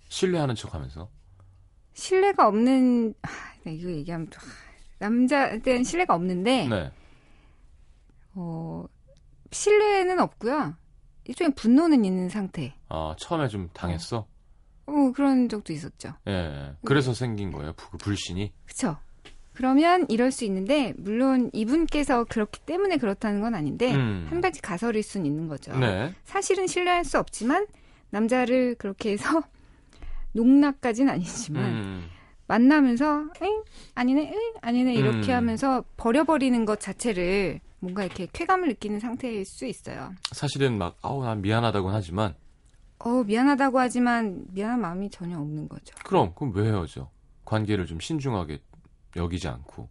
신뢰하는 0.09 0.55
척 0.55 0.73
하면서? 0.73 1.09
신뢰가 1.95 2.47
없는 2.47 3.13
아, 3.23 3.27
나 3.63 3.71
이거 3.71 3.89
얘기하면 3.89 4.27
또, 4.29 4.37
아, 4.39 4.43
남자에 4.99 5.59
대한 5.59 5.83
신뢰가 5.83 6.13
없는데 6.13 6.67
네. 6.67 6.91
어 8.35 8.85
신뢰는 9.51 10.19
없고요. 10.19 10.75
일종의 11.23 11.53
분노는 11.55 12.05
있는 12.05 12.29
상태. 12.29 12.75
아, 12.89 13.15
처음에 13.17 13.47
좀 13.47 13.69
당했어? 13.73 14.27
어 14.85 15.11
그런 15.15 15.49
적도 15.49 15.73
있었죠. 15.73 16.13
예, 16.27 16.31
예. 16.31 16.73
그래서 16.85 17.13
생긴 17.13 17.51
거예요, 17.51 17.73
부- 17.73 17.97
불신이? 17.97 18.53
그쵸? 18.65 18.97
그러면 19.53 20.05
이럴 20.09 20.31
수 20.31 20.43
있는데 20.43 20.93
물론 20.97 21.49
이분께서 21.53 22.25
그렇기 22.25 22.59
때문에 22.65 22.97
그렇다는 22.97 23.39
건 23.39 23.55
아닌데 23.55 23.95
음. 23.95 24.27
한 24.29 24.41
가지 24.41 24.61
가설일 24.61 25.01
수는 25.01 25.25
있는 25.25 25.47
거죠. 25.47 25.75
네. 25.79 26.13
사실은 26.25 26.67
신뢰할 26.67 27.05
수 27.05 27.17
없지만 27.17 27.65
남자를 28.09 28.75
그렇게 28.75 29.13
해서 29.13 29.41
농락까지는 30.36 31.13
아니지만 31.13 31.63
음. 31.63 32.09
만나면서 32.47 33.25
응 33.41 33.63
아니네 33.95 34.31
응 34.33 34.53
아니네 34.61 34.93
이렇게 34.93 35.31
음. 35.33 35.38
하면서 35.38 35.83
버려버리는 35.97 36.65
것 36.65 36.79
자체를 36.79 37.59
뭔가 37.79 38.03
이렇게 38.03 38.27
쾌감을 38.31 38.67
느끼는 38.69 38.99
상태일 38.99 39.45
수 39.45 39.65
있어요. 39.65 40.13
사실은 40.31 40.77
막, 40.77 40.97
아우, 41.03 41.23
난 41.23 41.41
미안하다곤 41.41 41.93
하지만, 41.93 42.33
어 42.97 43.23
미안하다고 43.23 43.79
하지만 43.79 44.45
미안한 44.51 44.81
마음이 44.81 45.09
전혀 45.11 45.38
없는 45.38 45.67
거죠. 45.69 45.93
그럼, 46.03 46.33
그럼 46.36 46.53
왜 46.55 46.65
헤어져? 46.67 47.09
관계를 47.43 47.86
좀 47.86 47.99
신중하게 47.99 48.59
여기지 49.15 49.47
않고. 49.47 49.88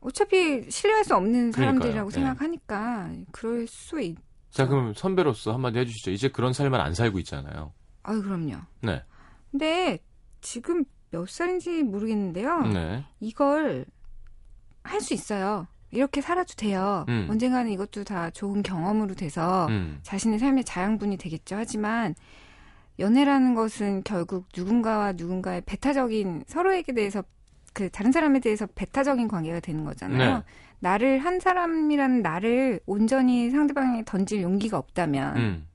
어차피 0.00 0.68
신뢰할 0.70 1.04
수 1.04 1.14
없는 1.14 1.52
그러니까요. 1.52 1.52
사람들이라고 1.52 2.10
네. 2.10 2.14
생각하니까 2.14 3.10
그럴 3.32 3.66
수 3.66 4.00
있. 4.00 4.16
자, 4.50 4.66
그럼 4.66 4.92
선배로서 4.94 5.52
한마디 5.52 5.78
해주시죠. 5.78 6.10
이제 6.10 6.28
그런 6.28 6.52
삶을 6.52 6.80
안 6.80 6.94
살고 6.94 7.18
있잖아요. 7.20 7.72
아유 8.02 8.22
그럼요. 8.22 8.56
네. 8.82 9.02
근데 9.50 9.98
지금 10.40 10.84
몇 11.10 11.28
살인지 11.28 11.82
모르겠는데요. 11.82 12.62
네. 12.62 13.04
이걸 13.20 13.86
할 14.82 15.00
수 15.00 15.14
있어요. 15.14 15.66
이렇게 15.90 16.20
살아도 16.20 16.54
돼요. 16.54 17.04
음. 17.08 17.26
언젠가는 17.30 17.70
이것도 17.70 18.04
다 18.04 18.30
좋은 18.30 18.62
경험으로 18.62 19.14
돼서 19.14 19.66
음. 19.68 19.98
자신의 20.02 20.38
삶의 20.38 20.64
자양분이 20.64 21.16
되겠죠. 21.16 21.56
하지만 21.56 22.14
연애라는 22.98 23.54
것은 23.54 24.02
결국 24.04 24.46
누군가와 24.56 25.12
누군가의 25.12 25.62
배타적인 25.66 26.44
서로에게 26.46 26.92
대해서 26.92 27.22
그 27.72 27.90
다른 27.90 28.10
사람에 28.10 28.40
대해서 28.40 28.66
배타적인 28.66 29.28
관계가 29.28 29.60
되는 29.60 29.84
거잖아요. 29.84 30.38
네. 30.38 30.42
나를 30.80 31.18
한 31.18 31.40
사람이라는 31.40 32.22
나를 32.22 32.80
온전히 32.86 33.50
상대방에 33.50 34.02
던질 34.04 34.42
용기가 34.42 34.78
없다면 34.78 35.36
음. 35.36 35.66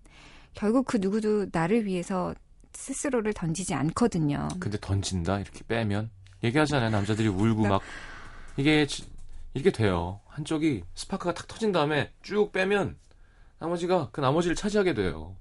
결국 0.54 0.86
그 0.86 0.98
누구도 0.98 1.48
나를 1.52 1.86
위해서 1.86 2.34
스스로를 2.74 3.34
던지지 3.34 3.74
않거든요. 3.74 4.48
근데 4.60 4.78
던진다? 4.80 5.40
이렇게 5.40 5.62
빼면? 5.68 6.10
얘기하잖아요. 6.44 6.90
남자들이 6.90 7.28
울고 7.28 7.64
나- 7.64 7.70
막, 7.70 7.82
이게 8.58 8.86
지- 8.88 9.06
이게 9.54 9.72
돼요. 9.72 10.20
한쪽이 10.28 10.84
스파크가 10.96 11.34
탁 11.34 11.48
터진 11.48 11.72
다음에 11.72 12.12
쭉 12.22 12.52
빼면 12.52 12.96
나머지가 13.60 14.10
그 14.12 14.22
나머지를 14.22 14.56
차지하게 14.56 14.94
돼요. 14.94 15.36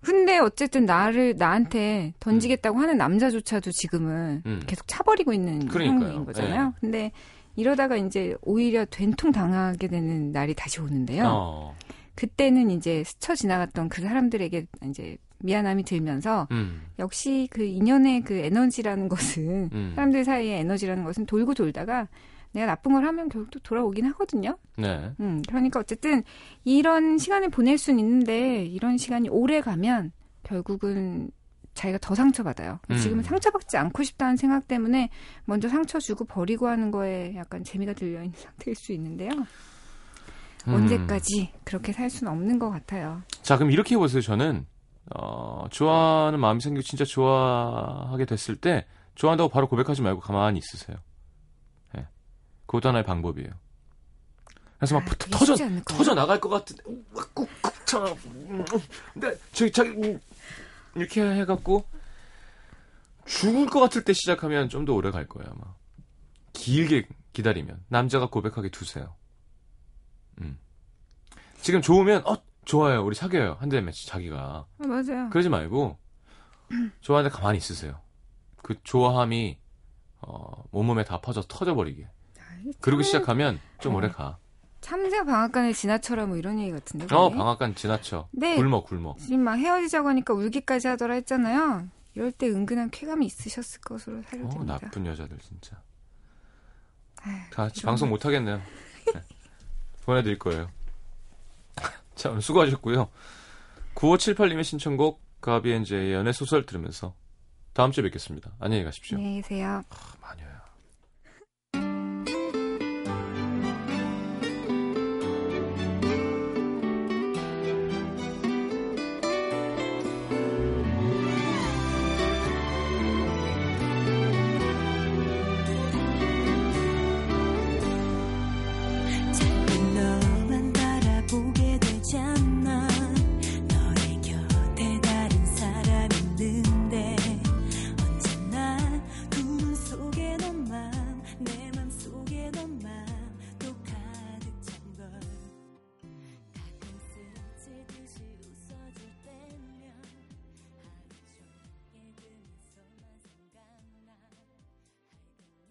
근데 0.00 0.38
어쨌든 0.38 0.84
나를 0.84 1.36
나한테 1.36 2.12
던지겠다고 2.20 2.78
하는 2.78 2.96
남자조차도 2.98 3.70
지금은 3.70 4.42
음. 4.46 4.62
계속 4.66 4.86
차버리고 4.88 5.32
있는. 5.32 5.68
상황인 5.68 6.24
거잖아요. 6.24 6.74
근데 6.80 7.12
이러다가 7.54 7.96
이제 7.96 8.34
오히려 8.42 8.84
된통 8.84 9.30
당하게 9.30 9.86
되는 9.88 10.32
날이 10.32 10.54
다시 10.54 10.80
오는데요. 10.80 11.24
어. 11.26 11.76
그때는 12.16 12.70
이제 12.70 13.04
스쳐 13.04 13.34
지나갔던 13.34 13.88
그 13.88 14.02
사람들에게 14.02 14.66
이제 14.88 15.16
미안함이 15.42 15.84
들면서 15.84 16.48
음. 16.50 16.82
역시 16.98 17.48
그 17.50 17.64
인연의 17.64 18.22
그 18.22 18.34
에너지라는 18.34 19.08
것은 19.08 19.70
음. 19.72 19.92
사람들 19.94 20.24
사이의 20.24 20.60
에너지라는 20.60 21.04
것은 21.04 21.26
돌고 21.26 21.54
돌다가 21.54 22.08
내가 22.52 22.66
나쁜 22.66 22.92
걸 22.92 23.04
하면 23.06 23.28
결국 23.28 23.50
또 23.50 23.58
돌아오긴 23.60 24.04
하거든요. 24.06 24.56
네. 24.76 25.12
음, 25.20 25.42
그러니까 25.48 25.80
어쨌든 25.80 26.22
이런 26.64 27.18
시간을 27.18 27.48
보낼 27.48 27.78
수는 27.78 27.98
있는데 27.98 28.64
이런 28.64 28.98
시간이 28.98 29.28
오래 29.30 29.60
가면 29.60 30.12
결국은 30.42 31.30
자기가 31.74 31.98
더 32.02 32.14
상처받아요. 32.14 32.78
음. 32.90 32.96
지금은 32.98 33.22
상처받지 33.22 33.76
않고 33.78 34.02
싶다는 34.02 34.36
생각 34.36 34.68
때문에 34.68 35.08
먼저 35.44 35.68
상처 35.68 35.98
주고 35.98 36.24
버리고 36.24 36.68
하는 36.68 36.90
거에 36.90 37.34
약간 37.36 37.64
재미가 37.64 37.94
들려 37.94 38.22
있는 38.22 38.32
상태일 38.36 38.74
수 38.74 38.92
있는데요. 38.92 39.30
음. 40.68 40.74
언제까지 40.74 41.52
그렇게 41.64 41.92
살 41.92 42.10
수는 42.10 42.32
없는 42.32 42.58
것 42.58 42.70
같아요. 42.70 43.22
자, 43.42 43.56
그럼 43.56 43.72
이렇게 43.72 43.94
해보세요. 43.94 44.20
저는, 44.20 44.66
어, 45.14 45.66
좋아하는 45.70 46.38
마음이 46.40 46.60
생기고 46.60 46.82
진짜 46.82 47.04
좋아하게 47.04 48.24
됐을 48.24 48.56
때, 48.56 48.86
좋아한다고 49.14 49.48
바로 49.50 49.68
고백하지 49.68 50.00
말고 50.02 50.20
가만히 50.20 50.58
있으세요. 50.58 50.96
예. 51.98 52.06
그것도 52.66 52.88
하나의 52.88 53.04
방법이에요. 53.04 53.50
그래서 54.78 54.98
막 54.98 55.04
아, 55.08 55.14
터져. 55.30 55.54
터져 55.84 56.14
나갈 56.14 56.40
것 56.40 56.48
같은데, 56.48 56.82
꾹꾹 57.34 57.46
참, 57.84 58.06
음, 58.26 58.64
근데, 59.12 59.36
저기, 59.52 59.70
자기, 59.70 59.90
음, 59.90 60.20
이렇게 60.94 61.20
해갖고, 61.22 61.84
죽을 63.26 63.66
것 63.66 63.80
같을 63.80 64.04
때 64.04 64.12
시작하면 64.12 64.68
좀 64.68 64.84
더 64.84 64.94
오래 64.94 65.10
갈 65.10 65.26
거예요, 65.28 65.50
아마. 65.52 65.74
길게 66.52 67.06
기다리면. 67.32 67.84
남자가 67.88 68.28
고백하게 68.28 68.70
두세요. 68.70 69.14
음. 70.40 70.58
지금 71.60 71.80
좋으면, 71.82 72.26
어, 72.26 72.36
좋아요. 72.64 73.04
우리 73.04 73.14
사귀어요. 73.14 73.56
한 73.60 73.68
대 73.68 73.80
매치 73.80 74.06
자기가. 74.06 74.66
아, 74.78 74.86
맞아요. 74.86 75.28
그러지 75.30 75.48
말고, 75.48 75.98
좋아하는데 77.00 77.34
가만히 77.34 77.58
있으세요. 77.58 78.00
그 78.62 78.76
좋아함이, 78.84 79.58
어, 80.20 80.64
온몸에 80.70 81.04
다 81.04 81.20
퍼져 81.20 81.42
터져버리게. 81.42 82.08
그리고 82.80 83.02
시작하면 83.02 83.58
좀 83.80 83.94
오래 83.96 84.08
가. 84.08 84.38
참새 84.80 85.24
방앗간에 85.24 85.72
지나쳐라 85.72 86.26
뭐 86.26 86.36
이런 86.36 86.58
얘기 86.60 86.70
같은데. 86.72 87.06
어, 87.14 87.28
그게? 87.28 87.36
방앗간 87.38 87.74
지나쳐. 87.74 88.28
네. 88.32 88.56
굶어, 88.56 88.82
굶어. 88.84 89.16
지금 89.18 89.40
막 89.40 89.54
헤어지자고 89.56 90.08
하니까 90.08 90.34
울기까지 90.34 90.86
하더라 90.88 91.14
했잖아요. 91.14 91.88
이럴 92.14 92.30
때 92.30 92.48
은근한 92.48 92.90
쾌감이 92.90 93.26
있으셨을 93.26 93.80
것으로 93.80 94.18
어, 94.18 94.22
사료됩니다. 94.28 94.78
나쁜 94.78 95.06
여자들, 95.06 95.38
진짜. 95.38 95.80
아휴, 97.22 97.34
다 97.50 97.62
같이 97.64 97.82
방송 97.82 98.08
못 98.10 98.24
하겠네요. 98.24 98.58
네. 98.58 99.20
보내드릴 100.04 100.38
거예요. 100.38 100.68
자, 102.14 102.30
오늘 102.30 102.42
수고하셨고요. 102.42 103.08
9578님의 103.94 104.64
신청곡, 104.64 105.20
가비앤제의 105.40 106.12
연애 106.12 106.32
소설 106.32 106.64
들으면서 106.64 107.14
다음 107.72 107.90
주에 107.90 108.02
뵙겠습니다. 108.04 108.52
안녕히 108.60 108.84
가십시오. 108.84 109.16
안녕히 109.18 109.42
계세요. 109.42 109.82